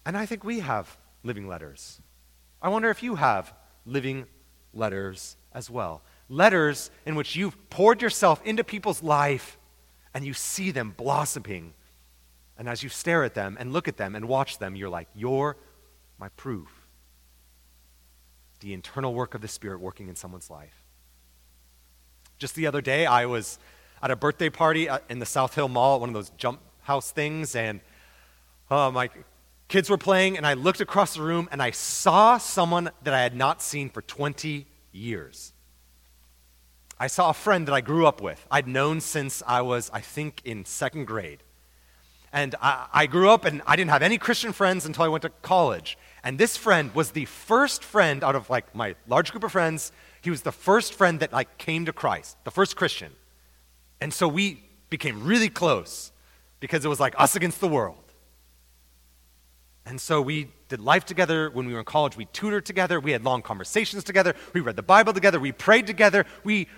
And 0.06 0.16
I 0.16 0.26
think 0.26 0.44
we 0.44 0.60
have 0.60 0.98
living 1.22 1.48
letters. 1.48 2.00
I 2.60 2.68
wonder 2.68 2.90
if 2.90 3.02
you 3.02 3.14
have 3.14 3.54
living 3.86 4.26
letters 4.72 5.36
as 5.52 5.70
well. 5.70 6.02
Letters 6.28 6.90
in 7.06 7.14
which 7.14 7.36
you've 7.36 7.70
poured 7.70 8.02
yourself 8.02 8.42
into 8.44 8.64
people's 8.64 9.02
life 9.02 9.58
and 10.12 10.24
you 10.24 10.34
see 10.34 10.70
them 10.70 10.94
blossoming. 10.96 11.74
And 12.58 12.68
as 12.68 12.82
you 12.82 12.88
stare 12.88 13.24
at 13.24 13.34
them 13.34 13.56
and 13.58 13.72
look 13.72 13.88
at 13.88 13.96
them 13.96 14.14
and 14.14 14.28
watch 14.28 14.58
them, 14.58 14.76
you're 14.76 14.90
like, 14.90 15.08
You're 15.14 15.56
my 16.18 16.28
proof. 16.30 16.83
The 18.64 18.72
internal 18.72 19.12
work 19.12 19.34
of 19.34 19.42
the 19.42 19.48
Spirit 19.48 19.78
working 19.78 20.08
in 20.08 20.16
someone's 20.16 20.48
life. 20.48 20.82
Just 22.38 22.54
the 22.54 22.66
other 22.66 22.80
day, 22.80 23.04
I 23.04 23.26
was 23.26 23.58
at 24.02 24.10
a 24.10 24.16
birthday 24.16 24.48
party 24.48 24.88
in 25.10 25.18
the 25.18 25.26
South 25.26 25.54
Hill 25.54 25.68
Mall, 25.68 26.00
one 26.00 26.08
of 26.08 26.14
those 26.14 26.30
jump 26.38 26.60
house 26.80 27.10
things, 27.10 27.54
and 27.54 27.80
uh, 28.70 28.90
my 28.90 29.10
kids 29.68 29.90
were 29.90 29.98
playing, 29.98 30.38
and 30.38 30.46
I 30.46 30.54
looked 30.54 30.80
across 30.80 31.12
the 31.12 31.20
room 31.20 31.46
and 31.52 31.62
I 31.62 31.72
saw 31.72 32.38
someone 32.38 32.90
that 33.02 33.12
I 33.12 33.20
had 33.20 33.36
not 33.36 33.60
seen 33.60 33.90
for 33.90 34.00
20 34.00 34.66
years. 34.92 35.52
I 36.98 37.08
saw 37.08 37.28
a 37.28 37.34
friend 37.34 37.68
that 37.68 37.74
I 37.74 37.82
grew 37.82 38.06
up 38.06 38.22
with. 38.22 38.46
I'd 38.50 38.66
known 38.66 39.02
since 39.02 39.42
I 39.46 39.60
was, 39.60 39.90
I 39.92 40.00
think, 40.00 40.40
in 40.46 40.64
second 40.64 41.04
grade. 41.04 41.42
And 42.32 42.54
I, 42.62 42.86
I, 42.94 43.06
grew 43.08 43.28
up 43.28 43.44
and 43.44 43.60
I 43.66 43.76
didn't 43.76 43.90
have 43.90 44.02
any 44.02 44.16
Christian 44.16 44.54
friends 44.54 44.86
until 44.86 45.04
I 45.04 45.08
went 45.08 45.20
to 45.20 45.28
college. 45.42 45.98
And 46.24 46.38
this 46.38 46.56
friend 46.56 46.92
was 46.94 47.10
the 47.10 47.26
first 47.26 47.84
friend 47.84 48.24
out 48.24 48.34
of 48.34 48.48
like 48.48 48.74
my 48.74 48.96
large 49.06 49.30
group 49.30 49.44
of 49.44 49.52
friends. 49.52 49.92
He 50.22 50.30
was 50.30 50.40
the 50.40 50.52
first 50.52 50.94
friend 50.94 51.20
that 51.20 51.32
like 51.34 51.58
came 51.58 51.84
to 51.84 51.92
Christ, 51.92 52.38
the 52.44 52.50
first 52.50 52.76
Christian. 52.76 53.12
And 54.00 54.12
so 54.12 54.26
we 54.26 54.64
became 54.88 55.24
really 55.24 55.50
close 55.50 56.12
because 56.60 56.82
it 56.82 56.88
was 56.88 56.98
like 56.98 57.14
us 57.18 57.36
against 57.36 57.60
the 57.60 57.68
world. 57.68 57.98
And 59.84 60.00
so 60.00 60.22
we 60.22 60.50
did 60.68 60.80
life 60.80 61.04
together 61.04 61.50
when 61.50 61.66
we 61.66 61.74
were 61.74 61.80
in 61.80 61.84
college. 61.84 62.16
We 62.16 62.24
tutored 62.24 62.64
together. 62.64 62.98
We 62.98 63.12
had 63.12 63.22
long 63.22 63.42
conversations 63.42 64.02
together. 64.02 64.34
We 64.54 64.62
read 64.62 64.76
the 64.76 64.82
Bible 64.82 65.12
together. 65.12 65.38
We 65.38 65.52
prayed 65.52 65.86
together. 65.86 66.24
We 66.42 66.68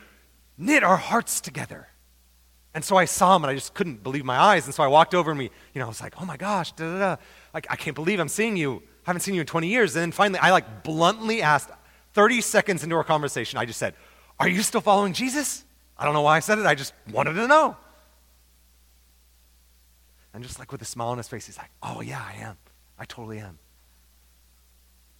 knit 0.58 0.82
our 0.82 0.96
hearts 0.96 1.40
together. 1.40 1.86
And 2.74 2.84
so 2.84 2.96
I 2.96 3.04
saw 3.04 3.36
him 3.36 3.44
and 3.44 3.50
I 3.52 3.54
just 3.54 3.74
couldn't 3.74 4.02
believe 4.02 4.24
my 4.24 4.36
eyes. 4.36 4.66
And 4.66 4.74
so 4.74 4.82
I 4.82 4.88
walked 4.88 5.14
over 5.14 5.30
and 5.30 5.38
we, 5.38 5.50
you 5.72 5.78
know, 5.78 5.84
I 5.84 5.88
was 5.88 6.00
like, 6.00 6.20
oh 6.20 6.24
my 6.24 6.36
gosh, 6.36 6.72
da 6.72 6.92
da 6.92 6.98
da. 6.98 7.22
Like, 7.54 7.68
I 7.70 7.76
can't 7.76 7.94
believe 7.94 8.18
I'm 8.18 8.28
seeing 8.28 8.56
you. 8.56 8.82
I 9.06 9.10
haven't 9.10 9.20
seen 9.20 9.34
you 9.34 9.40
in 9.40 9.46
20 9.46 9.68
years. 9.68 9.94
And 9.94 10.02
then 10.02 10.12
finally, 10.12 10.40
I 10.40 10.50
like 10.50 10.82
bluntly 10.82 11.40
asked, 11.40 11.70
30 12.14 12.40
seconds 12.40 12.82
into 12.82 12.96
our 12.96 13.04
conversation, 13.04 13.58
I 13.58 13.66
just 13.66 13.78
said, 13.78 13.94
Are 14.40 14.48
you 14.48 14.62
still 14.62 14.80
following 14.80 15.12
Jesus? 15.12 15.64
I 15.96 16.04
don't 16.04 16.14
know 16.14 16.22
why 16.22 16.36
I 16.36 16.40
said 16.40 16.58
it. 16.58 16.66
I 16.66 16.74
just 16.74 16.92
wanted 17.12 17.34
to 17.34 17.46
know. 17.46 17.76
And 20.34 20.42
just 20.42 20.58
like 20.58 20.72
with 20.72 20.82
a 20.82 20.86
smile 20.86 21.08
on 21.08 21.18
his 21.18 21.28
face, 21.28 21.46
he's 21.46 21.58
like, 21.58 21.70
Oh, 21.82 22.00
yeah, 22.00 22.22
I 22.26 22.40
am. 22.40 22.56
I 22.98 23.04
totally 23.04 23.38
am. 23.38 23.58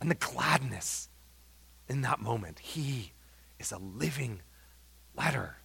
And 0.00 0.10
the 0.10 0.16
gladness 0.16 1.08
in 1.88 2.00
that 2.02 2.20
moment, 2.20 2.58
he 2.58 3.12
is 3.58 3.72
a 3.72 3.78
living 3.78 4.40
letter 5.16 5.58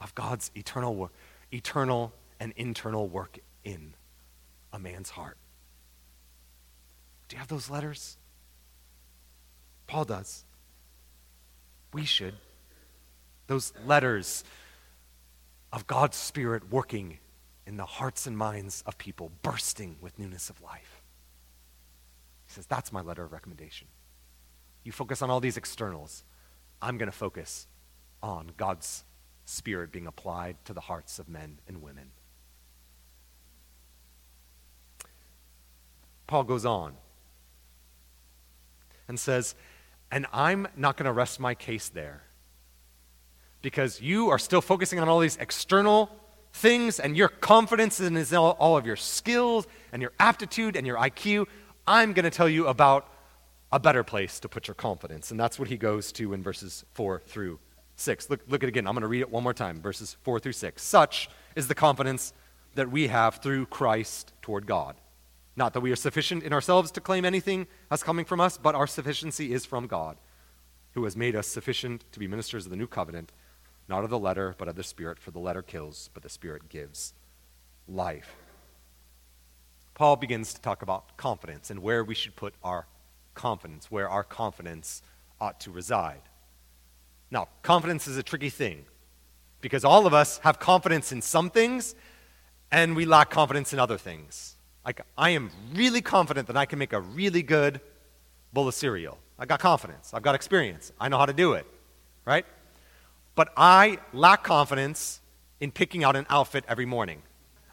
of 0.00 0.14
God's 0.14 0.50
eternal 0.54 0.94
work, 0.94 1.12
eternal 1.52 2.12
and 2.38 2.52
internal 2.56 3.06
work 3.06 3.38
in 3.64 3.94
a 4.72 4.78
man's 4.78 5.10
heart. 5.10 5.36
Do 7.30 7.36
you 7.36 7.38
have 7.38 7.48
those 7.48 7.70
letters? 7.70 8.18
Paul 9.86 10.04
does. 10.04 10.44
We 11.92 12.04
should. 12.04 12.34
Those 13.46 13.72
letters 13.86 14.42
of 15.72 15.86
God's 15.86 16.16
Spirit 16.16 16.72
working 16.72 17.18
in 17.68 17.76
the 17.76 17.84
hearts 17.84 18.26
and 18.26 18.36
minds 18.36 18.82
of 18.84 18.98
people, 18.98 19.30
bursting 19.42 19.94
with 20.00 20.18
newness 20.18 20.50
of 20.50 20.60
life. 20.60 21.02
He 22.46 22.52
says, 22.52 22.66
That's 22.66 22.92
my 22.92 23.00
letter 23.00 23.22
of 23.22 23.32
recommendation. 23.32 23.86
You 24.82 24.90
focus 24.90 25.22
on 25.22 25.30
all 25.30 25.38
these 25.38 25.56
externals. 25.56 26.24
I'm 26.82 26.98
going 26.98 27.10
to 27.10 27.16
focus 27.16 27.68
on 28.24 28.50
God's 28.56 29.04
Spirit 29.44 29.92
being 29.92 30.08
applied 30.08 30.56
to 30.64 30.72
the 30.72 30.80
hearts 30.80 31.20
of 31.20 31.28
men 31.28 31.60
and 31.68 31.80
women. 31.80 32.10
Paul 36.26 36.42
goes 36.42 36.66
on 36.66 36.94
and 39.10 39.20
says, 39.20 39.56
And 40.10 40.24
I'm 40.32 40.68
not 40.76 40.96
going 40.96 41.04
to 41.06 41.12
rest 41.12 41.38
my 41.38 41.54
case 41.54 41.90
there 41.90 42.22
because 43.60 44.00
you 44.00 44.30
are 44.30 44.38
still 44.38 44.62
focusing 44.62 45.00
on 45.00 45.08
all 45.08 45.18
these 45.18 45.36
external 45.36 46.08
things 46.52 46.98
and 46.98 47.16
your 47.16 47.28
confidence 47.28 48.00
in 48.00 48.16
all 48.34 48.76
of 48.76 48.86
your 48.86 48.96
skills 48.96 49.66
and 49.92 50.00
your 50.00 50.12
aptitude 50.18 50.76
and 50.76 50.86
your 50.86 50.96
IQ. 50.96 51.46
I'm 51.86 52.12
going 52.12 52.24
to 52.24 52.30
tell 52.30 52.48
you 52.48 52.68
about 52.68 53.12
a 53.72 53.80
better 53.80 54.04
place 54.04 54.40
to 54.40 54.48
put 54.48 54.68
your 54.68 54.76
confidence. 54.76 55.30
And 55.30 55.38
that's 55.38 55.58
what 55.58 55.68
he 55.68 55.76
goes 55.76 56.12
to 56.12 56.32
in 56.32 56.42
verses 56.42 56.84
4 56.94 57.20
through 57.26 57.58
6. 57.96 58.30
Look, 58.30 58.40
look 58.48 58.62
at 58.62 58.68
it 58.68 58.70
again. 58.70 58.86
I'm 58.86 58.94
going 58.94 59.02
to 59.02 59.08
read 59.08 59.20
it 59.20 59.30
one 59.30 59.42
more 59.42 59.54
time, 59.54 59.82
verses 59.82 60.16
4 60.22 60.38
through 60.38 60.52
6. 60.52 60.80
Such 60.80 61.28
is 61.56 61.68
the 61.68 61.74
confidence 61.74 62.32
that 62.76 62.90
we 62.90 63.08
have 63.08 63.36
through 63.36 63.66
Christ 63.66 64.32
toward 64.40 64.66
God. 64.66 64.94
Not 65.56 65.74
that 65.74 65.80
we 65.80 65.92
are 65.92 65.96
sufficient 65.96 66.42
in 66.42 66.52
ourselves 66.52 66.90
to 66.92 67.00
claim 67.00 67.24
anything 67.24 67.66
as 67.90 68.02
coming 68.02 68.24
from 68.24 68.40
us, 68.40 68.56
but 68.56 68.74
our 68.74 68.86
sufficiency 68.86 69.52
is 69.52 69.66
from 69.66 69.86
God, 69.86 70.16
who 70.92 71.04
has 71.04 71.16
made 71.16 71.36
us 71.36 71.46
sufficient 71.46 72.04
to 72.12 72.18
be 72.18 72.28
ministers 72.28 72.66
of 72.66 72.70
the 72.70 72.76
new 72.76 72.86
covenant, 72.86 73.32
not 73.88 74.04
of 74.04 74.10
the 74.10 74.18
letter, 74.18 74.54
but 74.56 74.68
of 74.68 74.76
the 74.76 74.84
Spirit, 74.84 75.18
for 75.18 75.32
the 75.32 75.38
letter 75.38 75.62
kills, 75.62 76.10
but 76.14 76.22
the 76.22 76.28
Spirit 76.28 76.68
gives 76.68 77.14
life. 77.88 78.36
Paul 79.94 80.16
begins 80.16 80.54
to 80.54 80.60
talk 80.60 80.82
about 80.82 81.16
confidence 81.16 81.70
and 81.70 81.82
where 81.82 82.02
we 82.02 82.14
should 82.14 82.36
put 82.36 82.54
our 82.62 82.86
confidence, 83.34 83.90
where 83.90 84.08
our 84.08 84.24
confidence 84.24 85.02
ought 85.40 85.60
to 85.60 85.70
reside. 85.70 86.22
Now, 87.30 87.48
confidence 87.62 88.08
is 88.08 88.16
a 88.16 88.22
tricky 88.22 88.50
thing 88.50 88.86
because 89.60 89.84
all 89.84 90.06
of 90.06 90.14
us 90.14 90.38
have 90.38 90.58
confidence 90.58 91.12
in 91.12 91.20
some 91.22 91.50
things 91.50 91.94
and 92.72 92.96
we 92.96 93.04
lack 93.04 93.30
confidence 93.30 93.72
in 93.72 93.78
other 93.78 93.98
things. 93.98 94.56
Like, 94.84 95.02
I 95.16 95.30
am 95.30 95.50
really 95.74 96.00
confident 96.00 96.46
that 96.46 96.56
I 96.56 96.64
can 96.64 96.78
make 96.78 96.92
a 96.92 97.00
really 97.00 97.42
good 97.42 97.80
bowl 98.52 98.68
of 98.68 98.74
cereal. 98.74 99.18
I 99.38 99.46
got 99.46 99.60
confidence. 99.60 100.12
I've 100.12 100.22
got 100.22 100.34
experience. 100.34 100.92
I 101.00 101.08
know 101.08 101.18
how 101.18 101.26
to 101.26 101.32
do 101.32 101.52
it, 101.52 101.66
right? 102.24 102.46
But 103.34 103.52
I 103.56 103.98
lack 104.12 104.42
confidence 104.42 105.20
in 105.60 105.70
picking 105.70 106.04
out 106.04 106.16
an 106.16 106.26
outfit 106.28 106.64
every 106.68 106.86
morning. 106.86 107.22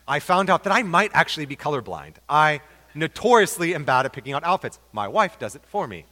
I 0.08 0.20
found 0.20 0.50
out 0.50 0.64
that 0.64 0.74
I 0.74 0.84
might 0.84 1.12
actually 1.14 1.46
be 1.46 1.56
colorblind. 1.56 2.16
I 2.30 2.62
notoriously 2.94 3.76
am 3.76 3.84
bad 3.84 4.06
at 4.06 4.14
picking 4.14 4.34
out 4.34 4.44
outfits. 4.44 4.80
My 4.92 5.08
wife 5.08 5.40
does 5.40 5.56
it 5.56 5.62
for 5.66 5.88
me. 5.88 6.06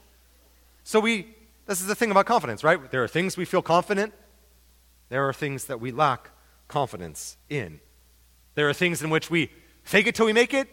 So 0.84 1.00
we 1.00 1.36
this 1.66 1.82
is 1.82 1.88
the 1.88 1.96
thing 1.96 2.12
about 2.12 2.28
confidence, 2.28 2.64
right? 2.64 2.92
There 2.92 3.04
are 3.04 3.08
things 3.08 3.38
we 3.38 3.46
feel 3.46 3.62
confident, 3.62 4.14
there 5.10 5.28
are 5.28 5.34
things 5.34 5.66
that 5.66 5.80
we 5.80 5.92
lack 5.92 6.30
confidence 6.68 7.38
in. 7.50 7.80
There 8.56 8.70
are 8.70 8.74
things 8.74 9.02
in 9.02 9.10
which 9.10 9.30
we 9.30 9.52
fake 9.84 10.08
it 10.08 10.16
till 10.16 10.26
we 10.26 10.34
make 10.34 10.54
it. 10.54 10.68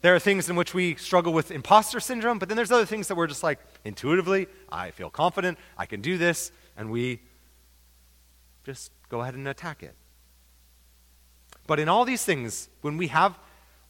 There 0.00 0.14
are 0.14 0.18
things 0.18 0.48
in 0.48 0.56
which 0.56 0.74
we 0.74 0.94
struggle 0.94 1.32
with 1.32 1.50
imposter 1.50 2.00
syndrome, 2.00 2.38
but 2.38 2.48
then 2.48 2.56
there's 2.56 2.70
other 2.70 2.86
things 2.86 3.08
that 3.08 3.16
we're 3.16 3.26
just 3.26 3.42
like 3.42 3.58
intuitively, 3.84 4.46
I 4.70 4.90
feel 4.92 5.10
confident, 5.10 5.58
I 5.76 5.86
can 5.86 6.00
do 6.00 6.18
this, 6.18 6.52
and 6.76 6.90
we 6.90 7.20
just 8.64 8.92
go 9.08 9.22
ahead 9.22 9.34
and 9.34 9.48
attack 9.48 9.82
it. 9.82 9.94
But 11.66 11.80
in 11.80 11.88
all 11.88 12.04
these 12.04 12.24
things, 12.24 12.68
when 12.80 12.96
we 12.96 13.08
have 13.08 13.38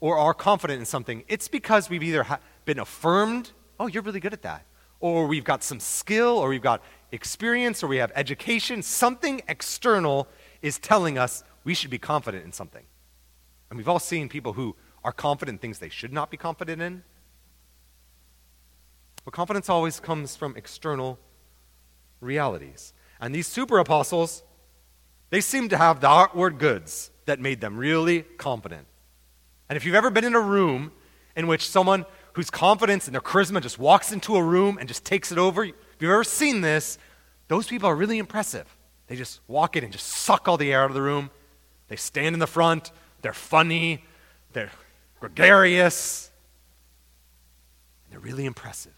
or 0.01 0.17
are 0.17 0.35
confident 0.35 0.81
in 0.81 0.87
something, 0.87 1.25
it's 1.29 1.49
because 1.49 1.91
we've 1.91 2.03
either 2.03 2.23
ha- 2.23 2.41
been 2.65 2.79
affirmed, 2.79 3.53
oh, 3.79 3.87
you're 3.87 4.03
really 4.03 4.21
good 4.21 4.33
at 4.33 4.43
that 4.43 4.65
or 5.01 5.27
we've 5.27 5.45
got 5.45 5.63
some 5.63 5.81
skill, 5.81 6.39
or 6.39 6.49
we've 6.49 6.63
got 6.63 6.83
experience, 7.13 7.83
or 7.83 7.87
we 7.87 7.99
have 7.99 8.13
education. 8.15 8.83
Something 8.83 9.43
external 9.49 10.27
is 10.61 10.79
telling 10.79 11.19
us 11.19 11.45
we 11.65 11.75
should 11.75 11.91
be 11.91 11.99
confident 11.99 12.45
in 12.45 12.53
something. 12.53 12.85
And 13.71 13.77
we've 13.77 13.89
all 13.89 14.01
seen 14.01 14.29
people 14.29 14.55
who 14.55 14.75
are 15.09 15.13
confident 15.13 15.55
in 15.55 15.59
things 15.59 15.79
they 15.79 15.89
should 15.89 16.13
not 16.13 16.31
be 16.31 16.37
confident 16.37 16.83
in. 16.83 17.03
But 19.25 19.33
confidence 19.33 19.71
always 19.71 20.01
comes 20.01 20.37
from 20.37 20.55
external 20.55 21.19
realities. 22.21 22.93
And 23.19 23.35
these 23.35 23.47
super 23.47 23.79
apostles, 23.79 24.43
they 25.31 25.41
seem 25.41 25.71
to 25.71 25.79
have 25.79 26.03
the 26.03 26.09
outward 26.09 26.59
goods 26.59 27.11
that 27.25 27.41
made 27.41 27.63
them 27.63 27.79
really 27.79 28.21
confident. 28.21 28.87
And 29.71 29.79
if 29.79 29.87
you've 29.87 29.95
ever 29.95 30.11
been 30.11 30.25
in 30.25 30.35
a 30.35 30.41
room 30.41 30.93
in 31.35 31.47
which 31.47 31.67
someone 31.67 32.05
whose 32.35 32.51
confidence 32.51 33.07
and 33.07 33.15
their 33.15 33.23
charisma 33.23 33.63
just 33.63 33.79
walks 33.79 34.13
into 34.13 34.37
a 34.37 34.43
room 34.43 34.77
and 34.77 34.87
just 34.87 35.07
takes 35.07 35.33
it 35.33 35.39
over, 35.39 35.65
if 35.65 35.73
you've 36.01 36.11
ever 36.11 36.23
seen 36.23 36.61
this, 36.61 36.99
those 37.49 37.67
people 37.67 37.89
are 37.89 37.97
really 37.97 38.19
impressive. 38.19 38.77
They 39.07 39.17
just 39.17 39.41
walk 39.49 39.75
in 39.75 39.85
and 39.85 39.93
just 39.93 40.07
suck 40.07 40.49
all 40.49 40.59
the 40.59 40.71
air 40.71 40.83
out 40.83 40.91
of 40.91 40.95
the 40.95 41.01
room. 41.01 41.31
They 41.89 41.97
stand 41.97 42.35
in 42.35 42.41
the 42.41 42.47
front, 42.47 42.93
they're 43.23 43.33
funny, 43.33 44.05
they're 44.53 44.71
gregarious, 45.21 46.31
and 48.05 48.13
they're 48.13 48.21
really 48.21 48.47
impressive. 48.47 48.93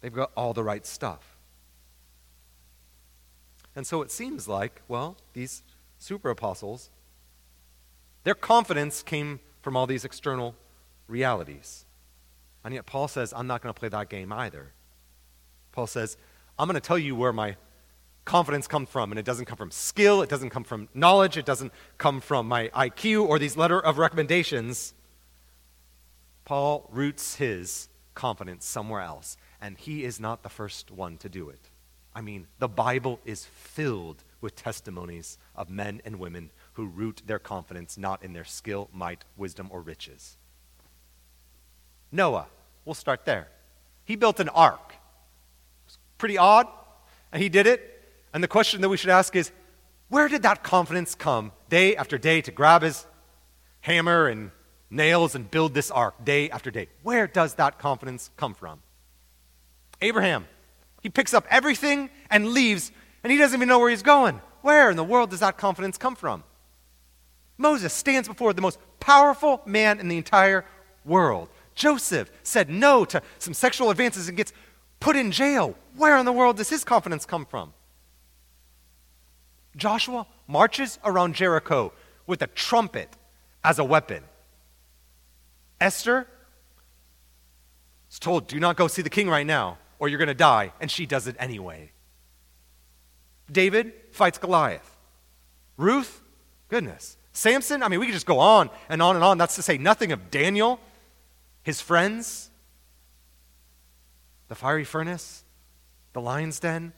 They've 0.00 0.12
got 0.12 0.30
all 0.36 0.52
the 0.52 0.64
right 0.64 0.84
stuff. 0.84 1.36
And 3.76 3.86
so 3.86 4.02
it 4.02 4.10
seems 4.10 4.46
like, 4.46 4.82
well, 4.86 5.16
these 5.32 5.62
super 5.98 6.30
apostles, 6.30 6.90
their 8.22 8.34
confidence 8.34 9.02
came 9.02 9.40
from 9.62 9.76
all 9.76 9.86
these 9.86 10.04
external 10.04 10.54
realities. 11.08 11.84
And 12.64 12.74
yet 12.74 12.86
Paul 12.86 13.08
says, 13.08 13.32
I'm 13.34 13.46
not 13.46 13.62
going 13.62 13.72
to 13.74 13.78
play 13.78 13.88
that 13.88 14.08
game 14.08 14.32
either. 14.32 14.72
Paul 15.72 15.86
says, 15.86 16.16
I'm 16.58 16.68
going 16.68 16.74
to 16.74 16.86
tell 16.86 16.98
you 16.98 17.16
where 17.16 17.32
my 17.32 17.56
confidence 18.24 18.66
come 18.66 18.86
from. 18.86 19.12
And 19.12 19.18
it 19.18 19.24
doesn't 19.24 19.46
come 19.46 19.56
from 19.56 19.70
skill, 19.70 20.22
it 20.22 20.28
doesn't 20.28 20.50
come 20.50 20.64
from 20.64 20.88
knowledge, 20.94 21.36
it 21.36 21.44
doesn't 21.44 21.72
come 21.98 22.20
from 22.20 22.46
my 22.48 22.68
IQ 22.68 23.26
or 23.28 23.38
these 23.38 23.56
letter 23.56 23.80
of 23.80 23.98
recommendations. 23.98 24.94
Paul 26.44 26.88
roots 26.92 27.36
his 27.36 27.88
confidence 28.14 28.64
somewhere 28.64 29.00
else. 29.00 29.36
And 29.60 29.78
he 29.78 30.04
is 30.04 30.20
not 30.20 30.42
the 30.42 30.48
first 30.48 30.90
one 30.90 31.16
to 31.18 31.28
do 31.28 31.48
it. 31.48 31.70
I 32.14 32.20
mean, 32.20 32.46
the 32.58 32.68
Bible 32.68 33.18
is 33.24 33.44
filled 33.44 34.22
with 34.40 34.54
testimonies 34.54 35.38
of 35.56 35.70
men 35.70 36.00
and 36.04 36.16
women 36.18 36.50
who 36.74 36.86
root 36.86 37.22
their 37.26 37.38
confidence 37.38 37.96
not 37.96 38.22
in 38.22 38.34
their 38.34 38.44
skill, 38.44 38.88
might, 38.92 39.24
wisdom, 39.36 39.68
or 39.70 39.80
riches. 39.80 40.36
Noah, 42.12 42.46
we'll 42.84 42.94
start 42.94 43.24
there. 43.24 43.48
He 44.04 44.16
built 44.16 44.38
an 44.38 44.48
ark. 44.50 44.94
Pretty 46.18 46.38
odd, 46.38 46.68
and 47.32 47.42
he 47.42 47.48
did 47.48 47.66
it. 47.66 47.93
And 48.34 48.42
the 48.42 48.48
question 48.48 48.80
that 48.80 48.88
we 48.88 48.96
should 48.96 49.10
ask 49.10 49.36
is 49.36 49.52
where 50.08 50.28
did 50.28 50.42
that 50.42 50.64
confidence 50.64 51.14
come 51.14 51.52
day 51.68 51.94
after 51.94 52.18
day 52.18 52.40
to 52.42 52.50
grab 52.50 52.82
his 52.82 53.06
hammer 53.80 54.26
and 54.26 54.50
nails 54.90 55.36
and 55.36 55.48
build 55.48 55.72
this 55.72 55.90
ark 55.90 56.24
day 56.24 56.50
after 56.50 56.72
day? 56.72 56.88
Where 57.04 57.28
does 57.28 57.54
that 57.54 57.78
confidence 57.78 58.30
come 58.36 58.52
from? 58.54 58.82
Abraham, 60.02 60.48
he 61.00 61.08
picks 61.08 61.32
up 61.32 61.46
everything 61.48 62.10
and 62.28 62.48
leaves, 62.48 62.90
and 63.22 63.30
he 63.30 63.38
doesn't 63.38 63.56
even 63.56 63.68
know 63.68 63.78
where 63.78 63.90
he's 63.90 64.02
going. 64.02 64.40
Where 64.62 64.90
in 64.90 64.96
the 64.96 65.04
world 65.04 65.30
does 65.30 65.40
that 65.40 65.56
confidence 65.56 65.96
come 65.96 66.16
from? 66.16 66.42
Moses 67.56 67.92
stands 67.92 68.26
before 68.26 68.52
the 68.52 68.62
most 68.62 68.80
powerful 68.98 69.62
man 69.64 70.00
in 70.00 70.08
the 70.08 70.16
entire 70.16 70.64
world. 71.04 71.50
Joseph 71.76 72.32
said 72.42 72.68
no 72.68 73.04
to 73.04 73.22
some 73.38 73.54
sexual 73.54 73.90
advances 73.90 74.26
and 74.26 74.36
gets 74.36 74.52
put 74.98 75.14
in 75.14 75.30
jail. 75.30 75.76
Where 75.96 76.16
in 76.16 76.26
the 76.26 76.32
world 76.32 76.56
does 76.56 76.70
his 76.70 76.82
confidence 76.82 77.26
come 77.26 77.46
from? 77.46 77.73
Joshua 79.76 80.26
marches 80.46 80.98
around 81.04 81.34
Jericho 81.34 81.92
with 82.26 82.42
a 82.42 82.46
trumpet 82.46 83.08
as 83.62 83.78
a 83.78 83.84
weapon. 83.84 84.22
Esther 85.80 86.26
is 88.10 88.18
told, 88.18 88.46
Do 88.46 88.58
not 88.60 88.76
go 88.76 88.88
see 88.88 89.02
the 89.02 89.10
king 89.10 89.28
right 89.28 89.46
now 89.46 89.78
or 89.98 90.08
you're 90.08 90.18
going 90.18 90.28
to 90.28 90.34
die. 90.34 90.72
And 90.80 90.90
she 90.90 91.06
does 91.06 91.26
it 91.26 91.36
anyway. 91.38 91.90
David 93.50 93.92
fights 94.10 94.38
Goliath. 94.38 94.96
Ruth, 95.76 96.22
goodness. 96.68 97.16
Samson, 97.32 97.82
I 97.82 97.88
mean, 97.88 98.00
we 98.00 98.06
could 98.06 98.14
just 98.14 98.26
go 98.26 98.38
on 98.38 98.70
and 98.88 99.02
on 99.02 99.16
and 99.16 99.24
on. 99.24 99.38
That's 99.38 99.56
to 99.56 99.62
say 99.62 99.76
nothing 99.76 100.12
of 100.12 100.30
Daniel, 100.30 100.78
his 101.62 101.80
friends, 101.80 102.50
the 104.48 104.54
fiery 104.54 104.84
furnace, 104.84 105.44
the 106.12 106.20
lion's 106.20 106.60
den, 106.60 106.92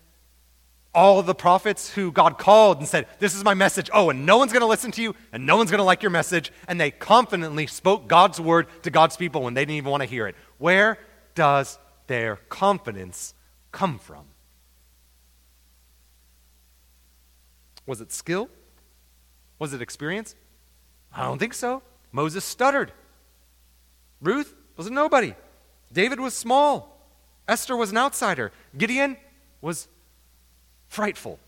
all 0.96 1.18
of 1.18 1.26
the 1.26 1.34
prophets 1.34 1.90
who 1.90 2.10
God 2.10 2.38
called 2.38 2.78
and 2.78 2.88
said, 2.88 3.06
This 3.18 3.34
is 3.34 3.44
my 3.44 3.52
message. 3.52 3.90
Oh, 3.92 4.08
and 4.08 4.24
no 4.24 4.38
one's 4.38 4.52
going 4.52 4.62
to 4.62 4.66
listen 4.66 4.90
to 4.92 5.02
you, 5.02 5.14
and 5.30 5.44
no 5.46 5.58
one's 5.58 5.70
going 5.70 5.78
to 5.78 5.84
like 5.84 6.02
your 6.02 6.10
message. 6.10 6.50
And 6.66 6.80
they 6.80 6.90
confidently 6.90 7.66
spoke 7.66 8.08
God's 8.08 8.40
word 8.40 8.66
to 8.82 8.90
God's 8.90 9.16
people 9.16 9.42
when 9.42 9.54
they 9.54 9.60
didn't 9.60 9.76
even 9.76 9.90
want 9.90 10.02
to 10.02 10.08
hear 10.08 10.26
it. 10.26 10.34
Where 10.58 10.98
does 11.34 11.78
their 12.06 12.36
confidence 12.48 13.34
come 13.70 13.98
from? 13.98 14.24
Was 17.86 18.00
it 18.00 18.10
skill? 18.10 18.48
Was 19.58 19.74
it 19.74 19.82
experience? 19.82 20.34
I 21.14 21.24
don't 21.24 21.38
think 21.38 21.54
so. 21.54 21.82
Moses 22.10 22.44
stuttered. 22.44 22.90
Ruth 24.22 24.54
was 24.76 24.86
a 24.86 24.90
nobody. 24.90 25.34
David 25.92 26.20
was 26.20 26.32
small. 26.32 27.06
Esther 27.46 27.76
was 27.76 27.90
an 27.90 27.98
outsider. 27.98 28.50
Gideon 28.76 29.18
was 29.60 29.88
frightful. 30.88 31.38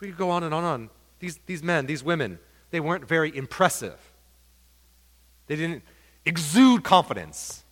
We 0.00 0.08
could 0.08 0.16
go 0.16 0.30
on 0.30 0.42
and 0.42 0.52
on 0.52 0.64
and 0.64 0.72
on. 0.72 0.90
These, 1.18 1.40
these 1.46 1.62
men, 1.62 1.86
these 1.86 2.04
women, 2.04 2.38
they 2.70 2.80
weren't 2.80 3.06
very 3.06 3.34
impressive. 3.34 3.98
They 5.46 5.56
didn't 5.56 5.82
exude 6.24 6.84
confidence. 6.84 7.64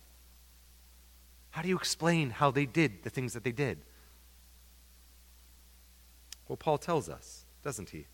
How 1.51 1.61
do 1.61 1.69
you 1.69 1.77
explain 1.77 2.31
how 2.31 2.51
they 2.51 2.65
did 2.65 3.03
the 3.03 3.09
things 3.09 3.33
that 3.33 3.43
they 3.43 3.51
did? 3.51 3.79
Well, 6.47 6.57
Paul 6.57 6.77
tells 6.77 7.09
us, 7.09 7.45
doesn't 7.63 7.89
he? 7.89 8.07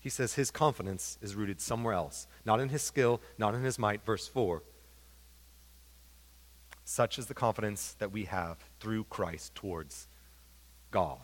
He 0.00 0.10
says 0.10 0.34
his 0.34 0.50
confidence 0.50 1.18
is 1.22 1.34
rooted 1.34 1.60
somewhere 1.60 1.94
else, 1.94 2.26
not 2.44 2.60
in 2.60 2.68
his 2.68 2.82
skill, 2.82 3.20
not 3.38 3.54
in 3.54 3.62
his 3.62 3.78
might. 3.78 4.04
Verse 4.04 4.28
4. 4.28 4.62
Such 6.84 7.18
is 7.18 7.26
the 7.26 7.34
confidence 7.34 7.96
that 7.98 8.12
we 8.12 8.24
have 8.24 8.58
through 8.78 9.04
Christ 9.04 9.54
towards 9.54 10.08
God. 10.90 11.18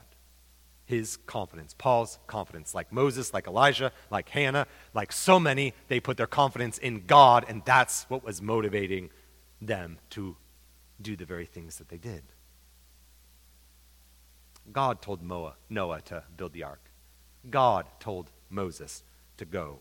His 0.87 1.19
confidence, 1.19 1.75
Paul's 1.77 2.19
confidence, 2.27 2.75
like 2.75 2.93
Moses, 2.93 3.33
like 3.33 3.47
Elijah, 3.47 3.93
like 4.11 4.29
Hannah, 4.31 4.67
like 4.93 5.13
so 5.13 5.39
many, 5.39 5.75
they 5.89 6.01
put 6.01 6.17
their 6.17 6.27
confidence 6.27 6.79
in 6.79 7.05
God, 7.07 7.45
and 7.47 7.63
that's 7.65 8.05
what 8.09 8.25
was 8.25 8.43
motivating 8.43 9.11
them 9.61 9.99
to 10.11 10.37
do 11.01 11.15
the 11.15 11.25
very 11.25 11.47
things 11.47 11.77
that 11.77 11.89
they 11.89 11.99
did. 11.99 12.23
God 14.73 15.01
told 15.01 15.23
Noah, 15.23 15.55
Noah 15.69 16.01
to 16.03 16.25
build 16.37 16.53
the 16.53 16.65
ark. 16.65 16.91
God 17.49 17.87
told 18.01 18.31
Moses 18.49 19.03
to 19.37 19.45
go 19.45 19.79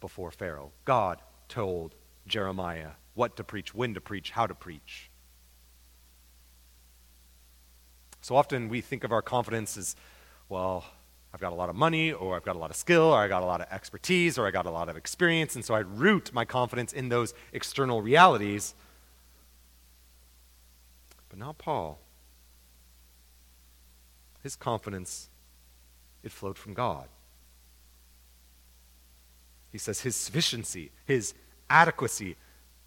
before 0.00 0.30
Pharaoh. 0.30 0.72
God 0.84 1.20
told 1.48 1.94
Jeremiah 2.26 2.92
what 3.14 3.36
to 3.36 3.44
preach, 3.44 3.74
when 3.74 3.94
to 3.94 4.00
preach, 4.00 4.30
how 4.30 4.46
to 4.46 4.54
preach. 4.54 5.10
So 8.20 8.36
often 8.36 8.68
we 8.68 8.80
think 8.80 9.04
of 9.04 9.12
our 9.12 9.22
confidence 9.22 9.76
as, 9.76 9.96
well, 10.48 10.84
I've 11.32 11.40
got 11.40 11.52
a 11.52 11.56
lot 11.56 11.68
of 11.68 11.74
money, 11.76 12.12
or 12.12 12.36
I've 12.36 12.44
got 12.44 12.56
a 12.56 12.58
lot 12.58 12.70
of 12.70 12.76
skill, 12.76 13.02
or 13.02 13.18
I 13.18 13.28
got 13.28 13.42
a 13.42 13.46
lot 13.46 13.60
of 13.60 13.66
expertise, 13.70 14.38
or 14.38 14.46
I 14.46 14.50
got 14.50 14.66
a 14.66 14.70
lot 14.70 14.88
of 14.88 14.96
experience, 14.96 15.56
and 15.56 15.64
so 15.64 15.74
I 15.74 15.80
root 15.80 16.32
my 16.32 16.44
confidence 16.44 16.92
in 16.92 17.08
those 17.08 17.34
external 17.52 18.00
realities. 18.02 18.74
But 21.28 21.38
not 21.38 21.58
Paul. 21.58 21.98
His 24.42 24.54
confidence, 24.56 25.28
it 26.22 26.30
flowed 26.30 26.56
from 26.56 26.72
God. 26.72 27.08
He 29.72 29.78
says 29.78 30.00
his 30.02 30.14
sufficiency, 30.14 30.92
his 31.04 31.34
adequacy, 31.68 32.36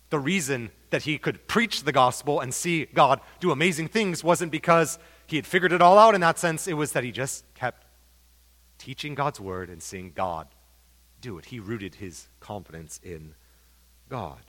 the 0.10 0.20
reason 0.20 0.72
that 0.90 1.04
he 1.04 1.18
could 1.18 1.48
preach 1.48 1.84
the 1.84 1.92
gospel 1.92 2.40
and 2.40 2.54
see 2.54 2.86
God 2.86 3.20
do 3.40 3.52
amazing 3.52 3.90
things 3.90 4.24
wasn't 4.24 4.52
because 4.52 5.00
he 5.26 5.36
had 5.36 5.46
figured 5.46 5.74
it 5.74 5.82
all 5.82 5.98
out 5.98 6.16
in 6.16 6.22
that 6.22 6.40
sense. 6.40 6.68
It 6.68 6.74
was 6.74 6.94
that 6.94 7.04
he 7.04 7.12
just 7.12 7.44
kept 7.54 7.86
teaching 8.78 9.16
God's 9.16 9.40
word 9.40 9.70
and 9.70 9.84
seeing 9.84 10.12
God 10.16 10.48
do 11.20 11.38
it. 11.38 11.46
He 11.46 11.60
rooted 11.60 11.96
his 11.96 12.30
confidence 12.40 13.00
in 13.04 13.36
God 14.08 14.40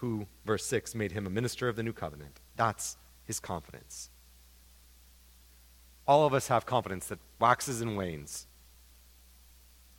who, 0.00 0.26
verse 0.46 0.64
6, 0.64 0.94
made 0.94 1.12
him 1.12 1.26
a 1.26 1.30
minister 1.30 1.68
of 1.68 1.76
the 1.76 1.82
new 1.82 1.92
covenant. 1.92 2.40
That's 2.56 2.96
his 3.24 3.38
confidence. 3.38 4.08
All 6.08 6.26
of 6.26 6.32
us 6.32 6.48
have 6.48 6.64
confidence 6.64 7.06
that 7.08 7.18
waxes 7.38 7.82
and 7.82 7.98
wanes. 7.98 8.46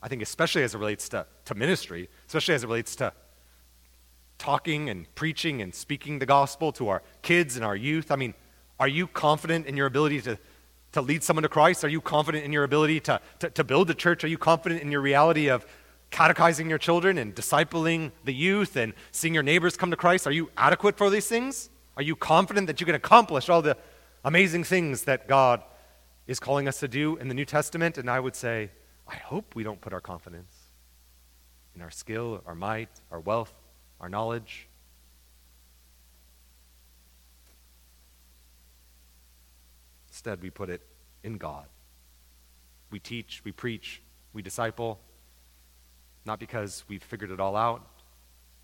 I 0.02 0.08
think, 0.08 0.22
especially 0.22 0.64
as 0.64 0.74
it 0.74 0.78
relates 0.78 1.10
to, 1.10 1.26
to 1.46 1.56
ministry, 1.56 2.10
especially 2.28 2.56
as 2.56 2.64
it 2.64 2.68
relates 2.68 2.96
to 2.98 3.14
talking 4.38 4.90
and 4.90 5.14
preaching 5.16 5.62
and 5.62 5.74
speaking 5.74 6.20
the 6.20 6.26
gospel 6.26 6.72
to 6.74 6.90
our 6.90 7.04
kids 7.22 7.56
and 7.56 7.64
our 7.64 7.76
youth. 7.76 8.12
I 8.12 8.16
mean, 8.16 8.34
are 8.80 8.88
you 8.88 9.06
confident 9.06 9.68
in 9.68 9.78
your 9.78 9.86
ability 9.86 10.22
to 10.22 10.40
to 10.94 11.02
lead 11.02 11.24
someone 11.24 11.44
to 11.44 11.50
Christ? 11.50 11.84
Are 11.84 11.90
you 11.90 12.02
confident 12.02 12.44
in 12.44 12.52
your 12.52 12.64
ability 12.64 13.00
to, 13.02 13.22
to, 13.40 13.50
to 13.52 13.64
build 13.64 13.90
a 13.90 13.94
church? 13.94 14.24
Are 14.24 14.28
you 14.28 14.38
confident 14.38 14.82
in 14.82 14.92
your 14.92 15.02
reality 15.02 15.50
of 15.50 15.66
catechizing 16.10 16.70
your 16.70 16.78
children 16.78 17.18
and 17.18 17.34
discipling 17.34 18.12
the 18.26 18.34
youth 18.34 18.76
and 18.76 18.94
seeing 19.12 19.34
your 19.34 19.44
neighbors 19.44 19.78
come 19.78 19.92
to 19.92 19.98
Christ? 19.98 20.28
Are 20.28 20.32
you 20.32 20.52
adequate 20.58 20.98
for 20.98 21.10
these 21.10 21.28
things? 21.28 21.70
Are 21.96 22.04
you 22.04 22.16
confident 22.16 22.68
that 22.68 22.80
you 22.80 22.86
can 22.86 22.96
accomplish 22.96 23.50
all 23.50 23.62
the 23.62 23.78
amazing 24.26 24.64
things 24.64 25.04
that 25.04 25.28
God 25.28 25.64
is 26.28 26.40
calling 26.40 26.68
us 26.68 26.80
to 26.82 26.88
do 26.88 27.16
in 27.18 27.28
the 27.28 27.34
New 27.34 27.46
Testament? 27.46 27.98
And 27.98 28.10
I 28.10 28.20
would 28.20 28.36
say, 28.36 28.72
I 29.12 29.16
hope 29.16 29.56
we 29.56 29.64
don't 29.64 29.82
put 29.82 29.92
our 29.92 30.00
confidence 30.00 30.54
in 31.76 31.82
our 31.82 31.92
skill, 31.92 32.42
our 32.46 32.56
might, 32.56 32.90
our 33.12 33.20
wealth, 33.20 33.54
our 34.00 34.08
knowledge. 34.08 34.70
Instead, 40.08 40.42
we 40.42 40.50
put 40.50 40.70
it 40.70 40.82
in 41.24 41.38
God. 41.38 41.66
We 42.90 43.00
teach, 43.00 43.42
we 43.44 43.52
preach, 43.52 44.02
we 44.34 44.42
disciple, 44.42 45.00
not 46.26 46.40
because 46.40 46.86
we've 46.88 47.04
figured 47.04 47.32
it 47.32 47.40
all 47.40 47.58
out, 47.58 47.86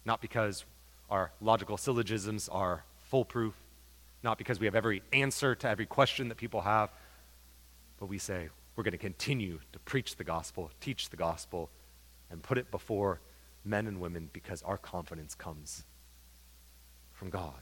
not 0.05 0.21
because 0.21 0.63
our 1.09 1.31
logical 1.41 1.75
syllogisms 1.75 2.47
are 2.47 2.83
foolproof, 3.09 3.53
not 4.23 4.37
because 4.37 4.59
we 4.59 4.65
have 4.65 4.75
every 4.75 5.01
answer 5.11 5.55
to 5.55 5.67
every 5.67 5.85
question 5.85 6.29
that 6.29 6.37
people 6.37 6.61
have, 6.61 6.89
but 7.99 8.05
we 8.05 8.17
say 8.17 8.49
we're 8.77 8.83
going 8.83 8.91
to 8.91 8.97
continue 8.99 9.59
to 9.73 9.79
preach 9.79 10.15
the 10.15 10.23
gospel, 10.23 10.69
teach 10.79 11.09
the 11.09 11.17
gospel, 11.17 11.71
and 12.29 12.43
put 12.43 12.59
it 12.59 12.69
before 12.69 13.19
men 13.65 13.87
and 13.87 13.99
women 13.99 14.29
because 14.31 14.61
our 14.61 14.77
confidence 14.77 15.33
comes 15.33 15.83
from 17.11 17.31
God. 17.31 17.59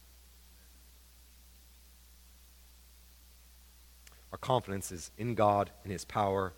Our 4.34 4.38
confidence 4.38 4.92
is 4.92 5.12
in 5.18 5.36
God 5.36 5.72
and 5.84 5.92
His 5.94 6.04
power, 6.04 6.52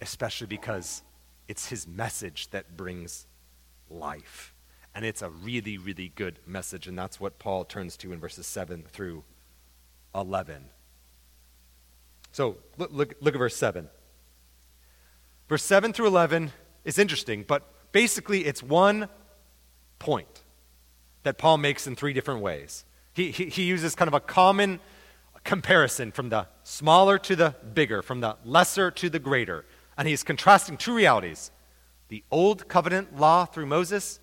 especially 0.00 0.46
because 0.46 1.02
it's 1.48 1.66
His 1.66 1.86
message 1.86 2.48
that 2.50 2.74
brings 2.74 3.26
life. 3.90 4.54
And 4.94 5.04
it's 5.04 5.20
a 5.20 5.28
really, 5.28 5.76
really 5.76 6.10
good 6.14 6.38
message, 6.46 6.86
and 6.86 6.98
that's 6.98 7.20
what 7.20 7.38
Paul 7.38 7.66
turns 7.66 7.98
to 7.98 8.12
in 8.12 8.18
verses 8.18 8.46
7 8.46 8.84
through 8.90 9.24
11. 10.14 10.70
So 12.32 12.56
look, 12.78 12.90
look, 12.92 13.14
look 13.20 13.34
at 13.34 13.38
verse 13.38 13.56
7. 13.56 13.88
Verse 15.48 15.62
7 15.62 15.92
through 15.92 16.06
11 16.06 16.50
is 16.84 16.98
interesting, 16.98 17.44
but 17.46 17.92
basically 17.92 18.46
it's 18.46 18.62
one 18.62 19.08
point 19.98 20.42
that 21.22 21.38
Paul 21.38 21.58
makes 21.58 21.86
in 21.86 21.94
three 21.94 22.12
different 22.12 22.40
ways. 22.40 22.84
He, 23.12 23.30
he, 23.30 23.46
he 23.46 23.62
uses 23.64 23.94
kind 23.94 24.08
of 24.08 24.14
a 24.14 24.20
common 24.20 24.80
comparison 25.44 26.10
from 26.12 26.30
the 26.30 26.46
smaller 26.64 27.18
to 27.18 27.36
the 27.36 27.54
bigger, 27.74 28.02
from 28.02 28.20
the 28.20 28.36
lesser 28.44 28.90
to 28.92 29.10
the 29.10 29.18
greater. 29.18 29.64
And 29.96 30.08
he's 30.08 30.22
contrasting 30.22 30.76
two 30.76 30.94
realities 30.94 31.50
the 32.08 32.24
old 32.30 32.68
covenant 32.68 33.18
law 33.18 33.46
through 33.46 33.64
Moses 33.64 34.20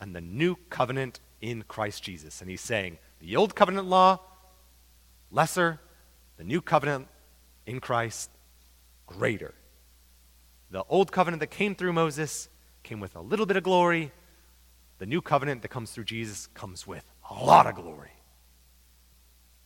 and 0.00 0.14
the 0.14 0.20
new 0.20 0.56
covenant 0.70 1.20
in 1.40 1.62
Christ 1.62 2.02
Jesus. 2.02 2.40
And 2.40 2.50
he's 2.50 2.60
saying 2.60 2.98
the 3.20 3.36
old 3.36 3.54
covenant 3.54 3.88
law, 3.88 4.18
lesser, 5.30 5.78
the 6.36 6.42
new 6.44 6.60
covenant 6.60 7.06
in 7.68 7.80
Christ, 7.80 8.30
greater. 9.06 9.54
The 10.70 10.84
old 10.88 11.12
covenant 11.12 11.40
that 11.40 11.50
came 11.50 11.74
through 11.74 11.92
Moses 11.92 12.48
came 12.82 12.98
with 12.98 13.14
a 13.14 13.20
little 13.20 13.46
bit 13.46 13.56
of 13.56 13.62
glory. 13.62 14.10
The 14.98 15.06
new 15.06 15.20
covenant 15.20 15.62
that 15.62 15.68
comes 15.68 15.90
through 15.90 16.04
Jesus 16.04 16.48
comes 16.54 16.86
with 16.86 17.04
a 17.30 17.34
lot 17.34 17.66
of 17.66 17.74
glory. 17.74 18.10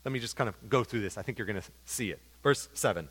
Let 0.04 0.12
me 0.12 0.18
just 0.18 0.36
kind 0.36 0.48
of 0.48 0.56
go 0.68 0.82
through 0.82 1.00
this. 1.00 1.16
I 1.16 1.22
think 1.22 1.38
you're 1.38 1.46
going 1.46 1.60
to 1.60 1.68
see 1.84 2.10
it. 2.10 2.20
Verse 2.42 2.68
7. 2.74 3.08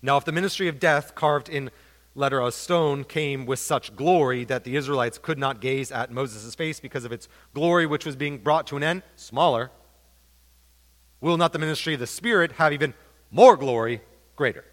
Now, 0.00 0.16
if 0.16 0.24
the 0.24 0.32
ministry 0.32 0.68
of 0.68 0.80
death 0.80 1.14
carved 1.14 1.48
in 1.48 1.70
letter 2.14 2.40
of 2.40 2.54
stone 2.54 3.04
came 3.04 3.46
with 3.46 3.58
such 3.58 3.94
glory 3.94 4.44
that 4.44 4.64
the 4.64 4.76
Israelites 4.76 5.18
could 5.18 5.38
not 5.38 5.60
gaze 5.60 5.92
at 5.92 6.10
Moses' 6.10 6.54
face 6.54 6.80
because 6.80 7.04
of 7.04 7.12
its 7.12 7.28
glory 7.54 7.86
which 7.86 8.04
was 8.04 8.16
being 8.16 8.38
brought 8.38 8.66
to 8.66 8.76
an 8.76 8.82
end, 8.82 9.02
smaller, 9.16 9.70
will 11.22 11.38
not 11.38 11.52
the 11.54 11.58
ministry 11.58 11.94
of 11.94 12.00
the 12.00 12.06
Spirit 12.06 12.52
have 12.52 12.72
even 12.72 12.92
more 13.32 13.56
glory, 13.56 14.02
greater? 14.36 14.64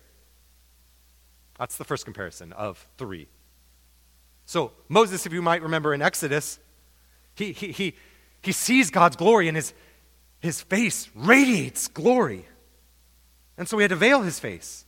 That's 1.57 1.77
the 1.77 1.83
first 1.83 2.05
comparison 2.05 2.53
of 2.53 2.87
three. 2.97 3.27
So, 4.45 4.71
Moses, 4.87 5.25
if 5.25 5.33
you 5.33 5.41
might 5.41 5.61
remember 5.61 5.93
in 5.93 6.01
Exodus, 6.01 6.59
he, 7.35 7.51
he, 7.53 7.71
he, 7.71 7.95
he 8.43 8.51
sees 8.51 8.91
God's 8.91 9.15
glory 9.15 9.47
and 9.47 9.55
his, 9.55 9.73
his 10.39 10.61
face 10.61 11.09
radiates 11.15 11.87
glory. 11.87 12.45
And 13.57 13.67
so 13.67 13.77
he 13.77 13.83
had 13.83 13.89
to 13.89 13.95
veil 13.95 14.21
his 14.21 14.39
face. 14.39 14.85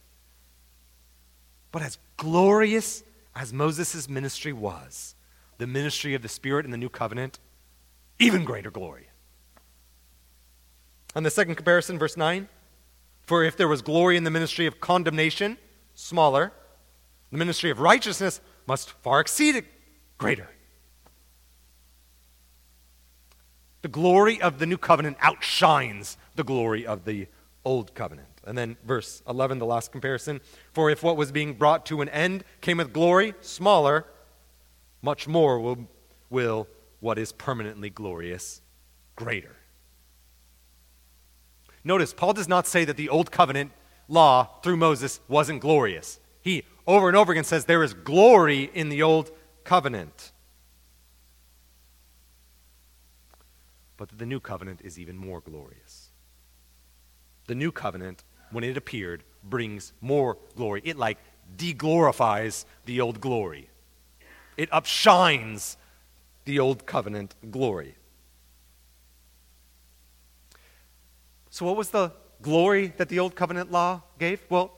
But 1.71 1.81
as 1.81 1.97
glorious 2.17 3.03
as 3.35 3.53
Moses' 3.53 4.09
ministry 4.09 4.53
was, 4.53 5.15
the 5.57 5.67
ministry 5.67 6.13
of 6.13 6.21
the 6.21 6.29
Spirit 6.29 6.65
in 6.65 6.71
the 6.71 6.77
new 6.77 6.89
covenant, 6.89 7.39
even 8.19 8.43
greater 8.43 8.71
glory. 8.71 9.07
And 11.15 11.25
the 11.25 11.29
second 11.29 11.55
comparison, 11.55 11.99
verse 11.99 12.17
9 12.17 12.47
For 13.31 13.45
if 13.45 13.55
there 13.55 13.69
was 13.69 13.81
glory 13.81 14.17
in 14.17 14.25
the 14.25 14.29
ministry 14.29 14.65
of 14.65 14.81
condemnation, 14.81 15.57
smaller, 15.95 16.51
the 17.31 17.37
ministry 17.37 17.71
of 17.71 17.79
righteousness 17.79 18.41
must 18.67 18.91
far 19.03 19.21
exceed 19.21 19.55
it, 19.55 19.63
greater. 20.17 20.49
The 23.83 23.87
glory 23.87 24.41
of 24.41 24.59
the 24.59 24.65
new 24.65 24.77
covenant 24.77 25.15
outshines 25.21 26.17
the 26.35 26.43
glory 26.43 26.85
of 26.85 27.05
the 27.05 27.27
old 27.63 27.95
covenant. 27.95 28.27
And 28.43 28.57
then 28.57 28.75
verse 28.83 29.23
11, 29.25 29.59
the 29.59 29.65
last 29.65 29.93
comparison. 29.93 30.41
For 30.73 30.89
if 30.89 31.01
what 31.01 31.15
was 31.15 31.31
being 31.31 31.53
brought 31.53 31.85
to 31.85 32.01
an 32.01 32.09
end 32.09 32.43
came 32.59 32.79
with 32.79 32.91
glory, 32.91 33.33
smaller, 33.39 34.07
much 35.01 35.25
more 35.25 35.57
will, 35.57 35.87
will 36.29 36.67
what 36.99 37.17
is 37.17 37.31
permanently 37.31 37.91
glorious, 37.91 38.61
greater. 39.15 39.55
Notice, 41.83 42.13
Paul 42.13 42.33
does 42.33 42.47
not 42.47 42.67
say 42.67 42.85
that 42.85 42.97
the 42.97 43.09
old 43.09 43.31
covenant 43.31 43.71
law 44.07 44.47
through 44.61 44.77
Moses 44.77 45.19
wasn't 45.27 45.61
glorious. 45.61 46.19
He 46.41 46.63
over 46.85 47.07
and 47.07 47.17
over 47.17 47.31
again 47.31 47.43
says 47.43 47.65
there 47.65 47.83
is 47.83 47.93
glory 47.93 48.69
in 48.73 48.89
the 48.89 49.03
old 49.03 49.31
covenant. 49.63 50.31
But 53.97 54.17
the 54.17 54.25
new 54.25 54.39
covenant 54.39 54.81
is 54.83 54.99
even 54.99 55.17
more 55.17 55.41
glorious. 55.41 56.09
The 57.47 57.55
new 57.55 57.71
covenant, 57.71 58.23
when 58.51 58.63
it 58.63 58.77
appeared, 58.77 59.23
brings 59.43 59.93
more 60.01 60.37
glory. 60.55 60.81
It 60.83 60.97
like 60.97 61.17
deglorifies 61.55 62.65
the 62.85 63.01
old 63.01 63.21
glory, 63.21 63.69
it 64.57 64.69
upshines 64.71 65.77
the 66.45 66.59
old 66.59 66.85
covenant 66.85 67.35
glory. 67.51 67.95
So, 71.51 71.65
what 71.65 71.77
was 71.77 71.89
the 71.89 72.11
glory 72.41 72.93
that 72.97 73.09
the 73.09 73.19
old 73.19 73.35
covenant 73.35 73.71
law 73.71 74.01
gave? 74.17 74.41
Well, 74.49 74.71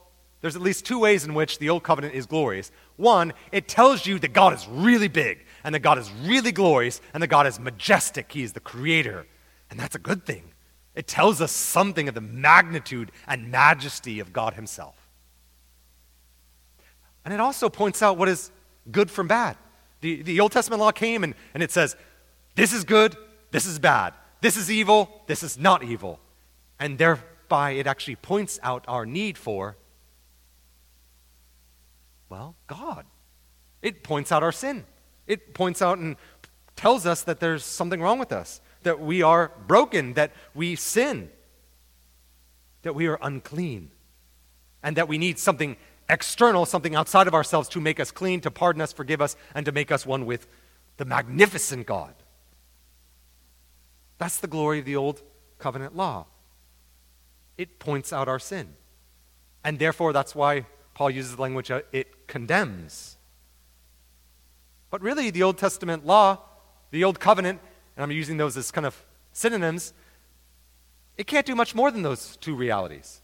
there's 0.43 0.57
at 0.57 0.61
least 0.61 0.85
two 0.85 0.99
ways 0.99 1.23
in 1.23 1.33
which 1.33 1.57
the 1.57 1.69
Old 1.69 1.83
Covenant 1.83 2.15
is 2.15 2.25
glorious. 2.25 2.69
One, 2.97 3.31
it 3.53 3.69
tells 3.69 4.05
you 4.05 4.19
that 4.19 4.33
God 4.33 4.51
is 4.51 4.67
really 4.67 5.07
big, 5.07 5.45
and 5.63 5.73
that 5.73 5.79
God 5.79 5.97
is 5.97 6.11
really 6.25 6.51
glorious, 6.51 6.99
and 7.13 7.23
that 7.23 7.27
God 7.27 7.47
is 7.47 7.61
majestic. 7.61 8.29
He 8.29 8.43
is 8.43 8.51
the 8.51 8.59
creator. 8.59 9.25
And 9.71 9.79
that's 9.79 9.95
a 9.95 9.99
good 9.99 10.25
thing. 10.25 10.43
It 10.95 11.07
tells 11.07 11.39
us 11.39 11.53
something 11.53 12.09
of 12.09 12.13
the 12.13 12.19
magnitude 12.19 13.13
and 13.25 13.51
majesty 13.51 14.19
of 14.19 14.33
God 14.33 14.55
Himself. 14.55 14.95
And 17.23 17.33
it 17.33 17.39
also 17.39 17.69
points 17.69 18.01
out 18.03 18.17
what 18.17 18.27
is 18.27 18.51
good 18.91 19.09
from 19.09 19.29
bad. 19.29 19.55
The, 20.01 20.23
the 20.23 20.41
Old 20.41 20.51
Testament 20.51 20.81
law 20.81 20.91
came 20.91 21.23
and, 21.23 21.35
and 21.53 21.63
it 21.63 21.71
says, 21.71 21.95
this 22.55 22.73
is 22.73 22.83
good, 22.83 23.15
this 23.51 23.65
is 23.65 23.79
bad, 23.79 24.13
this 24.41 24.57
is 24.57 24.69
evil, 24.69 25.23
this 25.27 25.41
is 25.41 25.57
not 25.57 25.85
evil. 25.85 26.19
And 26.83 26.97
thereby 26.97 27.71
it 27.71 27.87
actually 27.87 28.17
points 28.17 28.59
out 28.61 28.83
our 28.89 29.05
need 29.05 29.37
for 29.37 29.77
well, 32.27 32.55
God. 32.67 33.05
It 33.81 34.03
points 34.03 34.31
out 34.31 34.43
our 34.43 34.51
sin. 34.51 34.85
It 35.27 35.53
points 35.53 35.81
out 35.81 35.99
and 35.99 36.17
tells 36.75 37.05
us 37.05 37.21
that 37.21 37.39
there's 37.39 37.63
something 37.63 38.01
wrong 38.01 38.17
with 38.17 38.31
us, 38.33 38.59
that 38.81 38.99
we 38.99 39.21
are 39.21 39.51
broken, 39.67 40.15
that 40.15 40.31
we 40.55 40.75
sin, 40.75 41.29
that 42.81 42.95
we 42.95 43.05
are 43.05 43.19
unclean, 43.21 43.91
and 44.81 44.97
that 44.97 45.07
we 45.07 45.17
need 45.19 45.37
something 45.37 45.77
external, 46.09 46.65
something 46.65 46.95
outside 46.95 47.27
of 47.27 47.33
ourselves 47.35 47.69
to 47.69 47.79
make 47.79 47.99
us 47.99 48.09
clean, 48.09 48.41
to 48.41 48.51
pardon 48.51 48.81
us, 48.81 48.91
forgive 48.91 49.21
us, 49.21 49.37
and 49.53 49.65
to 49.67 49.71
make 49.71 49.91
us 49.91 50.05
one 50.05 50.25
with 50.25 50.47
the 50.97 51.05
magnificent 51.05 51.85
God. 51.85 52.15
That's 54.17 54.39
the 54.39 54.47
glory 54.47 54.79
of 54.79 54.85
the 54.85 54.95
old 54.97 55.21
covenant 55.59 55.95
law. 55.95 56.25
It 57.57 57.79
points 57.79 58.11
out 58.11 58.27
our 58.27 58.39
sin. 58.39 58.75
And 59.63 59.79
therefore, 59.79 60.13
that's 60.13 60.35
why 60.35 60.65
Paul 60.93 61.09
uses 61.09 61.35
the 61.35 61.41
language 61.41 61.71
it 61.71 62.27
condemns. 62.27 63.17
But 64.89 65.01
really, 65.01 65.29
the 65.29 65.43
Old 65.43 65.57
Testament 65.57 66.05
law, 66.05 66.39
the 66.91 67.03
Old 67.03 67.19
Covenant, 67.19 67.59
and 67.95 68.03
I'm 68.03 68.11
using 68.11 68.37
those 68.37 68.57
as 68.57 68.71
kind 68.71 68.85
of 68.85 69.03
synonyms, 69.31 69.93
It 71.17 71.27
can't 71.27 71.45
do 71.45 71.55
much 71.55 71.75
more 71.75 71.91
than 71.91 72.01
those 72.01 72.37
two 72.37 72.55
realities. 72.55 73.21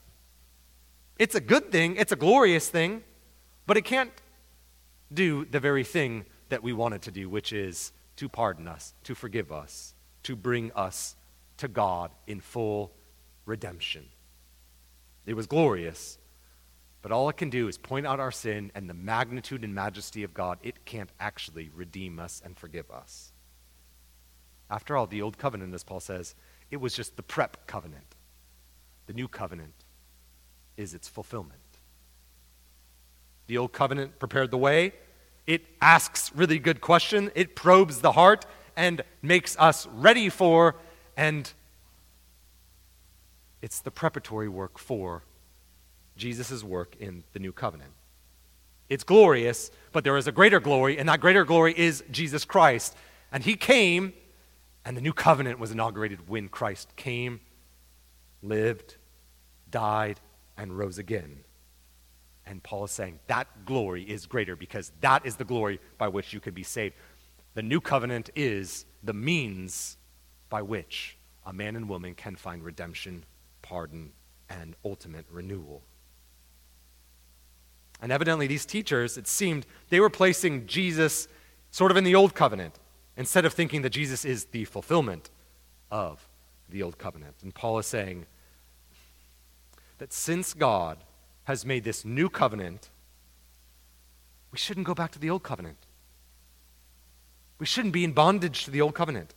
It's 1.18 1.36
a 1.36 1.42
good 1.42 1.72
thing, 1.72 1.96
it's 1.98 2.12
a 2.12 2.16
glorious 2.16 2.70
thing, 2.70 3.04
but 3.66 3.78
it 3.78 3.84
can't 3.84 4.12
do 5.12 5.46
the 5.46 5.60
very 5.60 5.84
thing 5.84 6.26
that 6.50 6.64
we 6.64 6.72
want 6.72 6.94
it 6.94 7.02
to 7.04 7.12
do, 7.12 7.30
which 7.30 7.52
is 7.52 7.92
to 8.18 8.30
pardon 8.30 8.68
us, 8.68 8.94
to 9.04 9.16
forgive 9.16 9.52
us, 9.52 9.96
to 10.24 10.36
bring 10.36 10.72
us 10.74 11.16
to 11.58 11.68
God 11.68 12.12
in 12.28 12.40
full 12.40 12.92
redemption. 13.46 14.06
It 15.30 15.36
was 15.36 15.46
glorious, 15.46 16.18
but 17.04 17.12
all 17.12 17.30
it 17.30 17.38
can 17.38 17.52
do 17.52 17.68
is 17.68 17.78
point 17.78 18.08
out 18.08 18.20
our 18.20 18.32
sin 18.32 18.72
and 18.74 18.90
the 18.90 18.96
magnitude 18.96 19.64
and 19.64 19.76
majesty 19.76 20.24
of 20.24 20.34
God. 20.34 20.58
It 20.64 20.86
can't 20.86 21.12
actually 21.20 21.70
redeem 21.72 22.18
us 22.18 22.42
and 22.44 22.58
forgive 22.58 22.90
us. 22.90 23.32
After 24.72 24.98
all, 24.98 25.06
the 25.06 25.22
old 25.22 25.38
covenant, 25.38 25.76
as 25.76 25.84
Paul 25.84 26.00
says, 26.00 26.34
it 26.72 26.78
was 26.78 26.96
just 26.96 27.16
the 27.16 27.22
prep 27.22 27.68
covenant. 27.68 28.16
The 29.06 29.14
new 29.14 29.28
covenant 29.28 29.76
is 30.78 30.96
its 30.96 31.08
fulfillment. 31.08 31.62
The 33.46 33.60
old 33.60 33.72
covenant 33.72 34.18
prepared 34.18 34.50
the 34.50 34.58
way. 34.58 34.94
It 35.46 35.64
asks 35.80 36.32
really 36.34 36.58
good 36.58 36.82
question. 36.82 37.30
It 37.36 37.56
probes 37.56 38.02
the 38.02 38.14
heart 38.14 38.48
and 38.76 39.04
makes 39.22 39.56
us 39.60 39.86
ready 39.94 40.30
for 40.30 40.78
and 41.16 41.54
it's 43.62 43.82
the 43.82 43.92
preparatory 43.92 44.50
work 44.50 44.78
for 44.78 45.24
Jesus' 46.16 46.64
work 46.64 46.96
in 47.00 47.24
the 47.34 47.40
new 47.40 47.52
covenant. 47.52 47.92
It's 48.90 49.04
glorious, 49.04 49.72
but 49.92 50.04
there 50.04 50.18
is 50.18 50.28
a 50.28 50.32
greater 50.32 50.60
glory, 50.60 50.98
and 50.98 51.08
that 51.10 51.22
greater 51.22 51.46
glory 51.46 51.74
is 51.78 52.04
Jesus 52.12 52.44
Christ. 52.44 52.96
And 53.32 53.44
he 53.44 53.56
came, 53.56 54.14
and 54.84 54.98
the 54.98 55.02
new 55.02 55.14
covenant 55.14 55.60
was 55.60 55.72
inaugurated 55.72 56.28
when 56.28 56.50
Christ 56.50 56.96
came, 56.96 57.40
lived, 58.42 58.96
died, 59.70 60.20
and 60.58 60.78
rose 60.78 60.98
again. 60.98 61.44
And 62.46 62.64
Paul 62.64 62.86
is 62.86 62.92
saying 62.92 63.20
that 63.28 63.66
glory 63.66 64.04
is 64.04 64.26
greater 64.26 64.56
because 64.56 64.92
that 65.02 65.26
is 65.26 65.36
the 65.36 65.46
glory 65.46 65.80
by 66.00 66.08
which 66.08 66.34
you 66.34 66.40
can 66.40 66.56
be 66.56 66.64
saved. 66.64 66.96
The 67.54 67.62
new 67.62 67.80
covenant 67.80 68.32
is 68.36 68.86
the 69.04 69.14
means 69.14 69.98
by 70.50 70.64
which 70.64 71.16
a 71.46 71.54
man 71.54 71.76
and 71.76 71.88
woman 71.88 72.16
can 72.16 72.36
find 72.36 72.64
redemption, 72.64 73.24
pardon, 73.70 74.12
and 74.50 74.76
ultimate 74.84 75.26
renewal. 75.30 75.84
And 78.02 78.12
evidently, 78.12 78.48
these 78.48 78.66
teachers, 78.66 79.16
it 79.16 79.28
seemed, 79.28 79.68
they 79.90 80.00
were 80.00 80.10
placing 80.10 80.66
Jesus 80.66 81.28
sort 81.70 81.92
of 81.92 81.98
in 81.98 82.04
the 82.04 82.16
old 82.16 82.34
covenant 82.34 82.80
instead 83.16 83.46
of 83.46 83.54
thinking 83.54 83.84
that 83.84 83.92
Jesus 83.92 84.26
is 84.26 84.46
the 84.46 84.66
fulfillment 84.66 85.30
of 85.92 86.28
the 86.68 86.82
old 86.82 86.98
covenant. 86.98 87.36
And 87.44 87.54
Paul 87.54 87.78
is 87.78 87.86
saying 87.86 88.26
that 90.00 90.12
since 90.12 90.56
God 90.56 90.98
has 91.44 91.64
made 91.64 91.84
this 91.84 92.04
new 92.04 92.28
covenant, 92.28 92.90
we 94.52 94.58
shouldn't 94.58 94.88
go 94.88 94.96
back 94.96 95.12
to 95.12 95.20
the 95.20 95.30
old 95.30 95.44
covenant. 95.44 95.78
We 97.60 97.68
shouldn't 97.68 97.94
be 97.94 98.04
in 98.04 98.14
bondage 98.14 98.64
to 98.66 98.72
the 98.72 98.82
old 98.82 98.96
covenant. 98.96 99.36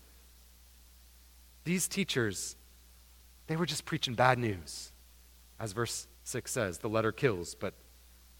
These 1.65 1.87
teachers, 1.87 2.57
they 3.47 3.57
were 3.57 3.67
just 3.67 3.85
preaching 3.85 4.15
bad 4.15 4.39
news. 4.39 4.93
As 5.59 5.73
verse 5.73 6.07
6 6.25 6.51
says, 6.51 6.79
the 6.79 6.89
letter 6.89 7.13
kills, 7.13 7.55
but 7.55 7.75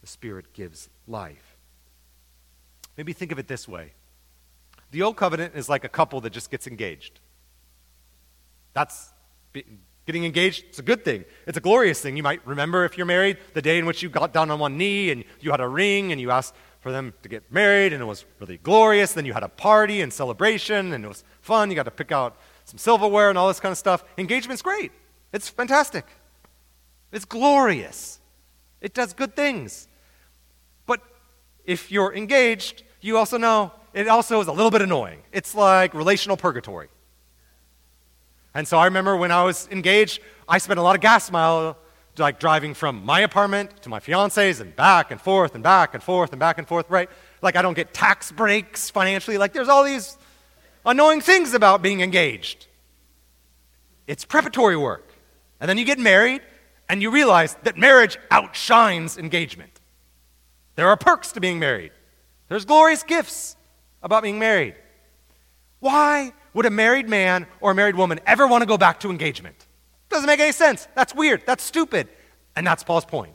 the 0.01 0.07
Spirit 0.07 0.53
gives 0.53 0.89
life. 1.07 1.57
Maybe 2.97 3.13
think 3.13 3.33
of 3.33 3.39
it 3.39 3.49
this 3.49 3.67
way 3.67 3.93
the 4.91 5.03
old 5.03 5.17
covenant 5.17 5.55
is 5.57 5.69
like 5.71 5.85
a 5.85 5.89
couple 5.89 6.21
that 6.21 6.31
just 6.31 6.51
gets 6.51 6.67
engaged. 6.67 7.21
That's 8.75 9.11
getting 10.07 10.25
engaged, 10.25 10.65
it's 10.69 10.79
a 10.79 10.83
good 10.83 11.05
thing. 11.05 11.25
It's 11.47 11.57
a 11.57 11.63
glorious 11.63 12.01
thing. 12.01 12.17
You 12.17 12.23
might 12.23 12.47
remember 12.47 12.85
if 12.85 12.97
you're 12.99 13.07
married 13.07 13.39
the 13.55 13.63
day 13.63 13.79
in 13.79 13.87
which 13.87 14.03
you 14.03 14.11
got 14.11 14.33
down 14.33 14.51
on 14.51 14.59
one 14.59 14.77
knee 14.77 15.11
and 15.11 15.25
you 15.41 15.51
had 15.51 15.61
a 15.61 15.69
ring 15.69 16.13
and 16.13 16.21
you 16.21 16.31
asked 16.31 16.55
for 16.81 16.93
them 16.93 17.15
to 17.23 17.29
get 17.29 17.51
married 17.51 17.93
and 17.93 18.03
it 18.03 18.05
was 18.05 18.25
really 18.39 18.59
glorious. 18.59 19.13
Then 19.15 19.25
you 19.25 19.33
had 19.33 19.43
a 19.43 19.49
party 19.49 20.03
and 20.03 20.13
celebration 20.13 20.93
and 20.93 21.05
it 21.05 21.09
was 21.09 21.25
fun. 21.41 21.71
You 21.71 21.77
got 21.77 21.85
to 21.85 21.91
pick 21.91 22.13
out 22.13 22.37
some 22.73 22.79
silverware 22.79 23.29
and 23.29 23.37
all 23.37 23.49
this 23.49 23.61
kind 23.61 23.71
of 23.71 23.77
stuff. 23.77 24.03
Engagement's 24.17 24.63
great. 24.63 24.93
It's 25.31 25.47
fantastic. 25.51 26.07
It's 27.13 27.27
glorious. 27.27 28.19
It 28.81 28.95
does 28.95 29.13
good 29.13 29.37
things 29.37 29.89
But 30.87 31.03
if 31.67 31.93
you're 31.93 32.15
engaged, 32.15 32.83
you 33.03 33.19
also 33.19 33.37
know 33.37 33.73
it 33.93 34.09
also 34.09 34.41
is 34.41 34.49
a 34.49 34.53
little 34.53 34.71
bit 34.71 34.81
annoying. 34.81 35.21
It's 35.33 35.55
like 35.55 35.93
relational 35.93 36.39
purgatory. 36.39 36.89
And 38.55 38.67
so 38.67 38.79
I 38.79 38.87
remember 38.87 39.19
when 39.19 39.31
I 39.31 39.45
was 39.45 39.69
engaged, 39.71 40.23
I 40.49 40.57
spent 40.57 40.79
a 40.79 40.83
lot 40.83 40.95
of 40.95 41.03
gas 41.03 41.31
mile 41.31 41.77
like 42.17 42.41
driving 42.41 42.73
from 42.73 43.05
my 43.05 43.21
apartment 43.21 43.83
to 43.83 43.91
my 43.91 44.01
fiance's 44.01 44.61
and 44.61 44.75
back 44.75 45.11
and 45.11 45.21
forth 45.21 45.55
and 45.55 45.63
back 45.63 45.93
and 45.93 46.03
forth 46.03 46.33
and 46.33 46.41
back 46.41 46.57
and 46.57 46.67
forth, 46.67 46.89
right? 46.89 47.11
Like 47.43 47.55
I 47.57 47.63
don't 47.63 47.75
get 47.75 47.93
tax 47.93 48.33
breaks 48.33 48.89
financially. 48.89 49.37
Like 49.37 49.53
there's 49.53 49.69
all 49.69 49.85
these 49.85 50.17
annoying 50.85 51.21
things 51.21 51.55
about 51.55 51.83
being 51.83 52.01
engaged. 52.01 52.67
It's 54.07 54.25
preparatory 54.25 54.77
work. 54.77 55.13
And 55.61 55.69
then 55.69 55.79
you 55.79 55.85
get 55.85 55.99
married 55.99 56.43
and 56.89 57.01
you 57.01 57.11
realize 57.11 57.57
that 57.63 57.77
marriage 57.79 58.19
outshines 58.31 59.17
engagement. 59.17 59.81
There 60.75 60.89
are 60.89 60.97
perks 60.97 61.33
to 61.33 61.41
being 61.41 61.59
married, 61.59 61.93
there's 62.49 62.65
glorious 62.65 63.03
gifts 63.03 63.57
about 64.03 64.23
being 64.23 64.39
married. 64.39 64.75
Why 65.81 66.33
would 66.55 66.67
a 66.67 66.71
married 66.71 67.09
man 67.09 67.47
or 67.61 67.71
a 67.71 67.75
married 67.75 67.97
woman 67.97 68.21
ever 68.27 68.47
want 68.47 68.63
to 68.63 68.67
go 68.67 68.77
back 68.77 69.01
to 69.01 69.11
engagement? 69.11 69.67
Doesn't 70.11 70.27
make 70.27 70.41
any 70.41 70.53
sense. 70.53 70.87
That's 70.95 71.15
weird. 71.15 71.43
That's 71.47 71.65
stupid. 71.65 72.09
And 72.55 72.67
that's 72.67 72.85
Paul's 72.85 73.07
point. 73.07 73.35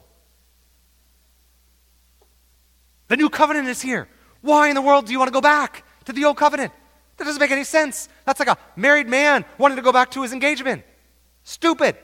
The 3.07 3.17
new 3.17 3.29
covenant 3.29 3.67
is 3.67 3.81
here. 3.81 4.07
Why 4.41 4.69
in 4.69 4.75
the 4.75 4.81
world 4.81 5.07
do 5.07 5.11
you 5.11 5.17
want 5.17 5.29
to 5.29 5.33
go 5.33 5.41
back 5.41 5.83
to 6.05 6.13
the 6.13 6.25
old 6.25 6.37
covenant? 6.37 6.71
That 7.17 7.25
doesn't 7.25 7.39
make 7.39 7.51
any 7.51 7.63
sense. 7.63 8.09
That's 8.25 8.39
like 8.39 8.49
a 8.49 8.57
married 8.75 9.07
man 9.07 9.43
wanting 9.57 9.77
to 9.77 9.81
go 9.81 9.91
back 9.91 10.11
to 10.11 10.21
his 10.21 10.33
engagement. 10.33 10.83
Stupid. 11.43 11.97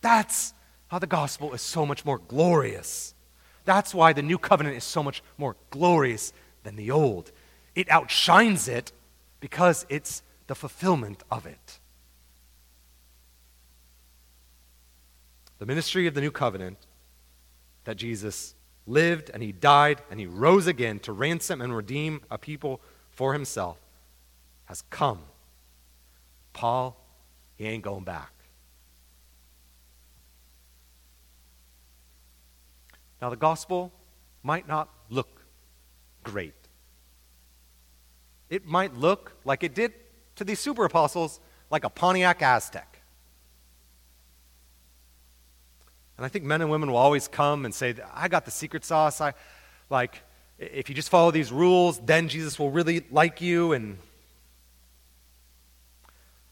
That's 0.00 0.54
how 0.88 0.98
the 0.98 1.06
gospel 1.06 1.52
is 1.52 1.60
so 1.60 1.84
much 1.84 2.04
more 2.04 2.18
glorious. 2.18 3.14
That's 3.64 3.94
why 3.94 4.14
the 4.14 4.22
new 4.22 4.38
covenant 4.38 4.76
is 4.76 4.84
so 4.84 5.02
much 5.02 5.22
more 5.36 5.56
glorious 5.70 6.32
than 6.62 6.76
the 6.76 6.90
old. 6.90 7.30
It 7.74 7.90
outshines 7.90 8.68
it 8.68 8.92
because 9.40 9.84
it's 9.90 10.22
the 10.46 10.54
fulfillment 10.54 11.22
of 11.30 11.44
it. 11.44 11.78
The 15.58 15.66
ministry 15.66 16.06
of 16.06 16.14
the 16.14 16.20
new 16.20 16.30
covenant 16.30 16.78
that 17.84 17.96
Jesus 17.96 18.54
lived 18.88 19.30
and 19.32 19.42
he 19.42 19.52
died 19.52 20.02
and 20.10 20.18
he 20.18 20.26
rose 20.26 20.66
again 20.66 20.98
to 21.00 21.12
ransom 21.12 21.60
and 21.60 21.76
redeem 21.76 22.22
a 22.30 22.38
people 22.38 22.80
for 23.10 23.32
himself 23.32 23.78
has 24.64 24.82
come. 24.90 25.20
Paul, 26.52 27.00
he 27.56 27.64
ain't 27.66 27.82
going 27.82 28.04
back. 28.04 28.32
Now, 33.20 33.30
the 33.30 33.36
gospel 33.36 33.92
might 34.42 34.68
not 34.68 34.88
look 35.10 35.42
great. 36.22 36.54
It 38.48 38.66
might 38.66 38.94
look 38.94 39.32
like 39.44 39.64
it 39.64 39.74
did 39.74 39.92
to 40.36 40.44
these 40.44 40.60
super 40.60 40.84
apostles, 40.84 41.40
like 41.70 41.84
a 41.84 41.90
Pontiac 41.90 42.40
Aztek. 42.40 42.97
And 46.18 46.26
I 46.26 46.28
think 46.28 46.44
men 46.44 46.60
and 46.60 46.70
women 46.70 46.90
will 46.90 46.98
always 46.98 47.28
come 47.28 47.64
and 47.64 47.72
say, 47.72 47.94
I 48.12 48.28
got 48.28 48.44
the 48.44 48.50
secret 48.50 48.84
sauce. 48.84 49.20
I 49.20 49.32
like 49.88 50.22
if 50.58 50.88
you 50.88 50.94
just 50.94 51.08
follow 51.08 51.30
these 51.30 51.52
rules, 51.52 52.00
then 52.00 52.28
Jesus 52.28 52.58
will 52.58 52.70
really 52.70 53.04
like 53.10 53.40
you 53.40 53.72
and 53.72 53.98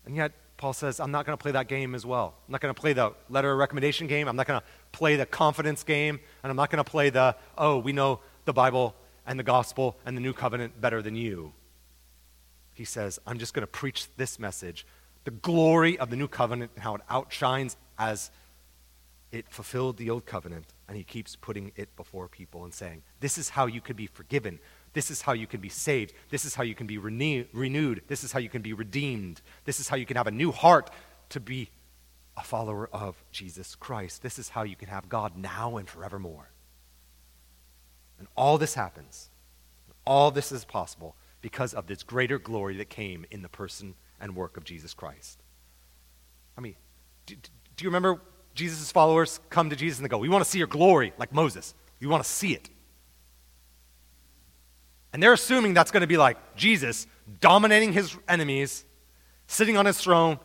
and 0.06 0.14
yet 0.14 0.32
Paul 0.56 0.72
says, 0.72 1.00
I'm 1.00 1.10
not 1.10 1.26
going 1.26 1.36
to 1.36 1.42
play 1.42 1.52
that 1.52 1.68
game 1.68 1.94
as 1.94 2.06
well. 2.06 2.34
I'm 2.46 2.52
not 2.52 2.60
going 2.60 2.72
to 2.72 2.80
play 2.80 2.92
the 2.92 3.12
letter 3.28 3.52
of 3.52 3.58
recommendation 3.58 4.06
game. 4.06 4.28
I'm 4.28 4.36
not 4.36 4.46
going 4.46 4.60
to 4.60 4.66
play 4.92 5.16
the 5.16 5.26
confidence 5.26 5.82
game. 5.82 6.20
And 6.42 6.50
I'm 6.50 6.56
not 6.56 6.70
going 6.70 6.82
to 6.82 6.90
play 6.90 7.10
the, 7.10 7.36
oh, 7.58 7.78
we 7.78 7.92
know 7.92 8.20
the 8.46 8.52
Bible 8.52 8.94
and 9.26 9.38
the 9.38 9.42
gospel 9.42 9.96
and 10.06 10.16
the 10.16 10.20
new 10.20 10.32
covenant 10.32 10.80
better 10.80 11.02
than 11.02 11.14
you. 11.16 11.52
He 12.72 12.84
says, 12.84 13.18
I'm 13.26 13.38
just 13.38 13.52
going 13.52 13.64
to 13.64 13.66
preach 13.66 14.06
this 14.16 14.38
message 14.38 14.86
the 15.24 15.30
glory 15.32 15.98
of 15.98 16.08
the 16.08 16.16
new 16.16 16.28
covenant 16.28 16.70
and 16.76 16.84
how 16.84 16.94
it 16.94 17.00
outshines 17.10 17.76
as 17.98 18.30
it 19.36 19.48
fulfilled 19.48 19.96
the 19.96 20.10
old 20.10 20.26
covenant. 20.26 20.66
And 20.88 20.96
he 20.96 21.04
keeps 21.04 21.36
putting 21.36 21.72
it 21.76 21.94
before 21.96 22.28
people 22.28 22.64
and 22.64 22.74
saying, 22.74 23.02
This 23.20 23.38
is 23.38 23.50
how 23.50 23.66
you 23.66 23.80
can 23.80 23.96
be 23.96 24.06
forgiven. 24.06 24.58
This 24.92 25.10
is 25.10 25.22
how 25.22 25.32
you 25.32 25.46
can 25.46 25.60
be 25.60 25.68
saved. 25.68 26.14
This 26.30 26.44
is 26.44 26.54
how 26.54 26.62
you 26.62 26.74
can 26.74 26.86
be 26.86 26.98
renew- 26.98 27.46
renewed. 27.52 28.02
This 28.08 28.24
is 28.24 28.32
how 28.32 28.38
you 28.38 28.48
can 28.48 28.62
be 28.62 28.72
redeemed. 28.72 29.42
This 29.64 29.78
is 29.78 29.88
how 29.88 29.96
you 29.96 30.06
can 30.06 30.16
have 30.16 30.26
a 30.26 30.30
new 30.30 30.52
heart 30.52 30.90
to 31.30 31.40
be 31.40 31.70
a 32.36 32.42
follower 32.42 32.88
of 32.92 33.22
Jesus 33.30 33.74
Christ. 33.74 34.22
This 34.22 34.38
is 34.38 34.50
how 34.50 34.62
you 34.62 34.76
can 34.76 34.88
have 34.88 35.08
God 35.08 35.36
now 35.36 35.76
and 35.76 35.88
forevermore. 35.88 36.50
And 38.18 38.28
all 38.36 38.58
this 38.58 38.74
happens. 38.74 39.30
All 40.06 40.30
this 40.30 40.52
is 40.52 40.64
possible 40.64 41.16
because 41.40 41.74
of 41.74 41.86
this 41.86 42.02
greater 42.02 42.38
glory 42.38 42.76
that 42.76 42.88
came 42.88 43.26
in 43.30 43.42
the 43.42 43.48
person 43.48 43.94
and 44.20 44.34
work 44.34 44.56
of 44.56 44.64
Jesus 44.64 44.94
Christ. 44.94 45.42
I 46.56 46.60
mean, 46.60 46.76
do, 47.26 47.34
do 47.34 47.84
you 47.84 47.88
remember 47.88 48.20
Jesus' 48.56 48.90
followers 48.90 49.38
come 49.50 49.70
to 49.70 49.76
Jesus 49.76 49.98
and 49.98 50.04
they 50.04 50.08
go, 50.08 50.18
We 50.18 50.28
want 50.28 50.42
to 50.44 50.50
see 50.50 50.58
your 50.58 50.66
glory, 50.66 51.12
like 51.18 51.32
Moses. 51.32 51.74
We 52.00 52.06
want 52.06 52.24
to 52.24 52.28
see 52.28 52.52
it. 52.52 52.68
And 55.12 55.22
they're 55.22 55.32
assuming 55.32 55.74
that's 55.74 55.90
going 55.90 56.02
to 56.02 56.06
be 56.06 56.16
like 56.16 56.56
Jesus 56.56 57.06
dominating 57.40 57.92
his 57.92 58.16
enemies, 58.28 58.84
sitting 59.46 59.76
on 59.76 59.86
his 59.86 59.98
throne, 59.98 60.38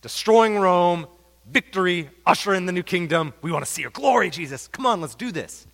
destroying 0.00 0.58
Rome, 0.58 1.06
victory, 1.50 2.08
usher 2.24 2.54
in 2.54 2.66
the 2.66 2.72
new 2.72 2.82
kingdom. 2.82 3.34
We 3.42 3.52
want 3.52 3.64
to 3.64 3.70
see 3.70 3.82
your 3.82 3.90
glory, 3.90 4.30
Jesus. 4.30 4.68
Come 4.68 4.86
on, 4.86 5.00
let's 5.00 5.14
do 5.14 5.32
this. 5.32 5.66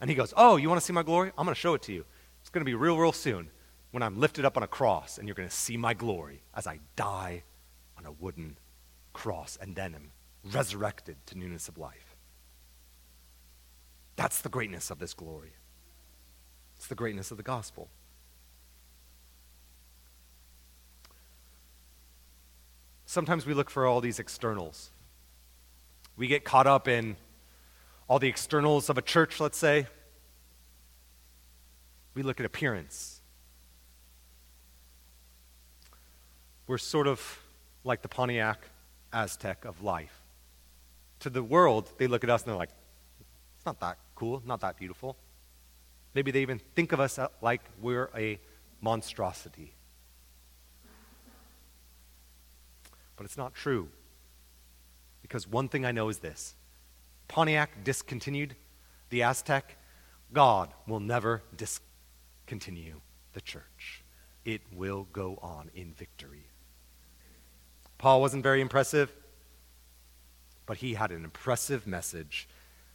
And 0.00 0.08
he 0.08 0.16
goes, 0.16 0.32
Oh, 0.36 0.56
you 0.56 0.68
want 0.68 0.80
to 0.80 0.84
see 0.84 0.92
my 0.92 1.02
glory? 1.02 1.32
I'm 1.36 1.44
going 1.44 1.54
to 1.54 1.60
show 1.60 1.74
it 1.74 1.82
to 1.82 1.92
you. 1.92 2.04
It's 2.40 2.50
going 2.50 2.62
to 2.62 2.64
be 2.64 2.74
real, 2.74 2.96
real 2.96 3.12
soon 3.12 3.50
when 3.90 4.02
I'm 4.02 4.18
lifted 4.20 4.44
up 4.44 4.56
on 4.56 4.62
a 4.62 4.68
cross 4.68 5.18
and 5.18 5.26
you're 5.26 5.34
going 5.34 5.48
to 5.48 5.54
see 5.54 5.76
my 5.76 5.94
glory 5.94 6.42
as 6.54 6.66
I 6.66 6.78
die 6.94 7.42
on 7.96 8.06
a 8.06 8.12
wooden 8.12 8.56
cross 9.12 9.58
and 9.60 9.74
then 9.74 9.94
am 9.94 10.10
resurrected 10.44 11.16
to 11.26 11.38
newness 11.38 11.68
of 11.68 11.78
life. 11.78 12.16
That's 14.16 14.40
the 14.40 14.48
greatness 14.48 14.90
of 14.90 14.98
this 14.98 15.14
glory. 15.14 15.52
It's 16.76 16.86
the 16.86 16.94
greatness 16.94 17.30
of 17.30 17.36
the 17.36 17.42
gospel. 17.42 17.88
Sometimes 23.06 23.46
we 23.46 23.54
look 23.54 23.70
for 23.70 23.86
all 23.86 24.00
these 24.00 24.18
externals. 24.18 24.90
We 26.16 26.26
get 26.26 26.44
caught 26.44 26.66
up 26.66 26.88
in 26.88 27.16
all 28.08 28.18
the 28.18 28.28
externals 28.28 28.90
of 28.90 28.98
a 28.98 29.02
church, 29.02 29.40
let's 29.40 29.56
say. 29.56 29.86
We 32.14 32.22
look 32.22 32.40
at 32.40 32.46
appearance. 32.46 33.20
We're 36.66 36.78
sort 36.78 37.06
of 37.06 37.40
like 37.82 38.02
the 38.02 38.08
Pontiac 38.08 38.58
Aztek 39.12 39.64
of 39.64 39.82
life. 39.82 40.22
To 41.20 41.30
the 41.30 41.42
world, 41.42 41.90
they 41.98 42.06
look 42.06 42.24
at 42.24 42.30
us 42.30 42.42
and 42.42 42.50
they're 42.50 42.58
like, 42.58 42.70
it's 43.56 43.66
not 43.66 43.80
that 43.80 43.98
cool, 44.14 44.42
not 44.46 44.60
that 44.60 44.76
beautiful. 44.76 45.16
Maybe 46.14 46.30
they 46.30 46.42
even 46.42 46.60
think 46.74 46.92
of 46.92 47.00
us 47.00 47.18
uh, 47.18 47.28
like 47.42 47.62
we're 47.80 48.10
a 48.16 48.40
monstrosity. 48.80 49.74
But 53.16 53.24
it's 53.24 53.36
not 53.36 53.54
true. 53.54 53.88
Because 55.22 55.46
one 55.46 55.68
thing 55.68 55.84
I 55.84 55.92
know 55.92 56.08
is 56.08 56.18
this 56.18 56.54
Pontiac 57.26 57.84
discontinued 57.84 58.56
the 59.10 59.20
Aztek. 59.20 59.62
God 60.32 60.72
will 60.86 61.00
never 61.00 61.42
discontinue 61.56 63.00
the 63.32 63.40
church, 63.40 64.04
it 64.44 64.62
will 64.72 65.06
go 65.12 65.38
on 65.42 65.70
in 65.74 65.92
victory. 65.92 66.46
Paul 67.98 68.20
wasn't 68.20 68.42
very 68.42 68.60
impressive, 68.60 69.12
but 70.68 70.76
he 70.76 70.92
had 70.92 71.10
an 71.10 71.24
impressive 71.24 71.86
message 71.86 72.46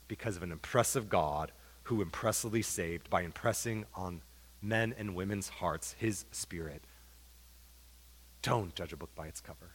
because 0.07 0.35
of 0.35 0.43
an 0.43 0.51
impressive 0.51 1.09
God 1.09 1.51
who 1.85 2.03
impressively 2.03 2.61
saved 2.61 3.09
by 3.09 3.23
impressing 3.23 3.83
on 3.95 4.21
men 4.61 4.93
and 4.95 5.15
women's 5.15 5.49
hearts 5.49 5.95
his 5.97 6.25
spirit. 6.31 6.83
Don't 8.43 8.75
judge 8.75 8.93
a 8.93 8.95
book 8.95 9.09
by 9.15 9.25
its 9.25 9.41
cover. 9.41 9.71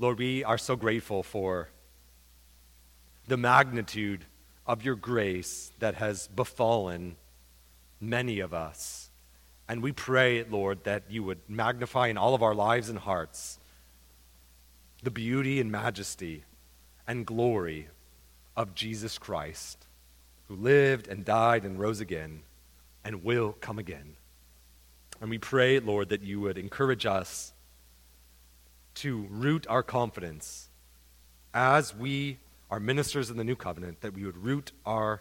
Lord, 0.00 0.18
we 0.18 0.42
are 0.42 0.58
so 0.58 0.74
grateful 0.74 1.22
for 1.22 1.68
the 3.28 3.36
magnitude 3.36 4.24
of 4.66 4.84
your 4.84 4.96
grace 4.96 5.70
that 5.78 5.94
has 5.94 6.26
befallen 6.26 7.14
many 8.00 8.40
of 8.40 8.52
us. 8.52 9.10
And 9.68 9.80
we 9.80 9.92
pray, 9.92 10.42
Lord, 10.42 10.82
that 10.84 11.04
you 11.08 11.22
would 11.22 11.38
magnify 11.48 12.08
in 12.08 12.18
all 12.18 12.34
of 12.34 12.42
our 12.42 12.54
lives 12.54 12.88
and 12.88 12.98
hearts 12.98 13.60
the 15.04 15.10
beauty 15.10 15.60
and 15.60 15.70
majesty 15.70 16.44
and 17.06 17.26
glory 17.26 17.88
of 18.56 18.74
Jesus 18.74 19.18
Christ, 19.18 19.86
who 20.48 20.56
lived 20.56 21.08
and 21.08 21.24
died 21.24 21.64
and 21.64 21.78
rose 21.78 22.00
again 22.00 22.40
and 23.04 23.22
will 23.22 23.52
come 23.52 23.78
again. 23.78 24.16
And 25.20 25.28
we 25.28 25.36
pray, 25.36 25.78
Lord, 25.78 26.08
that 26.08 26.22
you 26.22 26.40
would 26.40 26.56
encourage 26.56 27.04
us 27.04 27.52
to 28.94 29.26
root 29.28 29.66
our 29.68 29.82
confidence 29.82 30.70
as 31.52 31.94
we 31.94 32.38
are 32.70 32.80
ministers 32.80 33.28
in 33.28 33.36
the 33.36 33.44
new 33.44 33.56
covenant, 33.56 34.00
that 34.00 34.14
we 34.14 34.24
would 34.24 34.38
root 34.38 34.72
our 34.86 35.20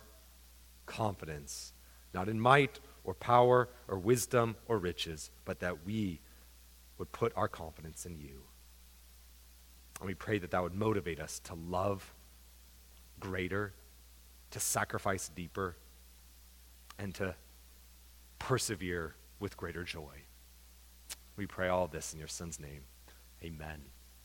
confidence, 0.86 1.74
not 2.14 2.30
in 2.30 2.40
might 2.40 2.80
or 3.04 3.14
power 3.14 3.68
or 3.90 4.00
wisdom 4.00 4.56
or 4.70 4.78
riches, 4.78 5.30
but 5.44 5.60
that 5.60 5.86
we 5.86 6.22
would 6.98 7.12
put 7.12 7.34
our 7.36 7.50
confidence 7.50 8.06
in 8.06 8.18
you. 8.18 8.44
And 10.04 10.10
we 10.10 10.16
pray 10.16 10.38
that 10.38 10.52
that 10.52 10.62
would 10.62 10.76
motivate 10.76 11.22
us 11.22 11.40
to 11.46 11.54
love 11.54 12.14
greater, 13.22 13.72
to 14.52 14.60
sacrifice 14.60 15.30
deeper, 15.30 15.78
and 17.00 17.16
to 17.16 17.36
persevere 18.38 19.16
with 19.40 19.56
greater 19.56 19.86
joy. 19.86 20.24
We 21.38 21.48
pray 21.48 21.70
all 21.70 21.88
this 21.88 22.12
in 22.12 22.20
your 22.20 22.28
Son's 22.28 22.60
name. 22.60 22.82
Amen. 23.46 23.93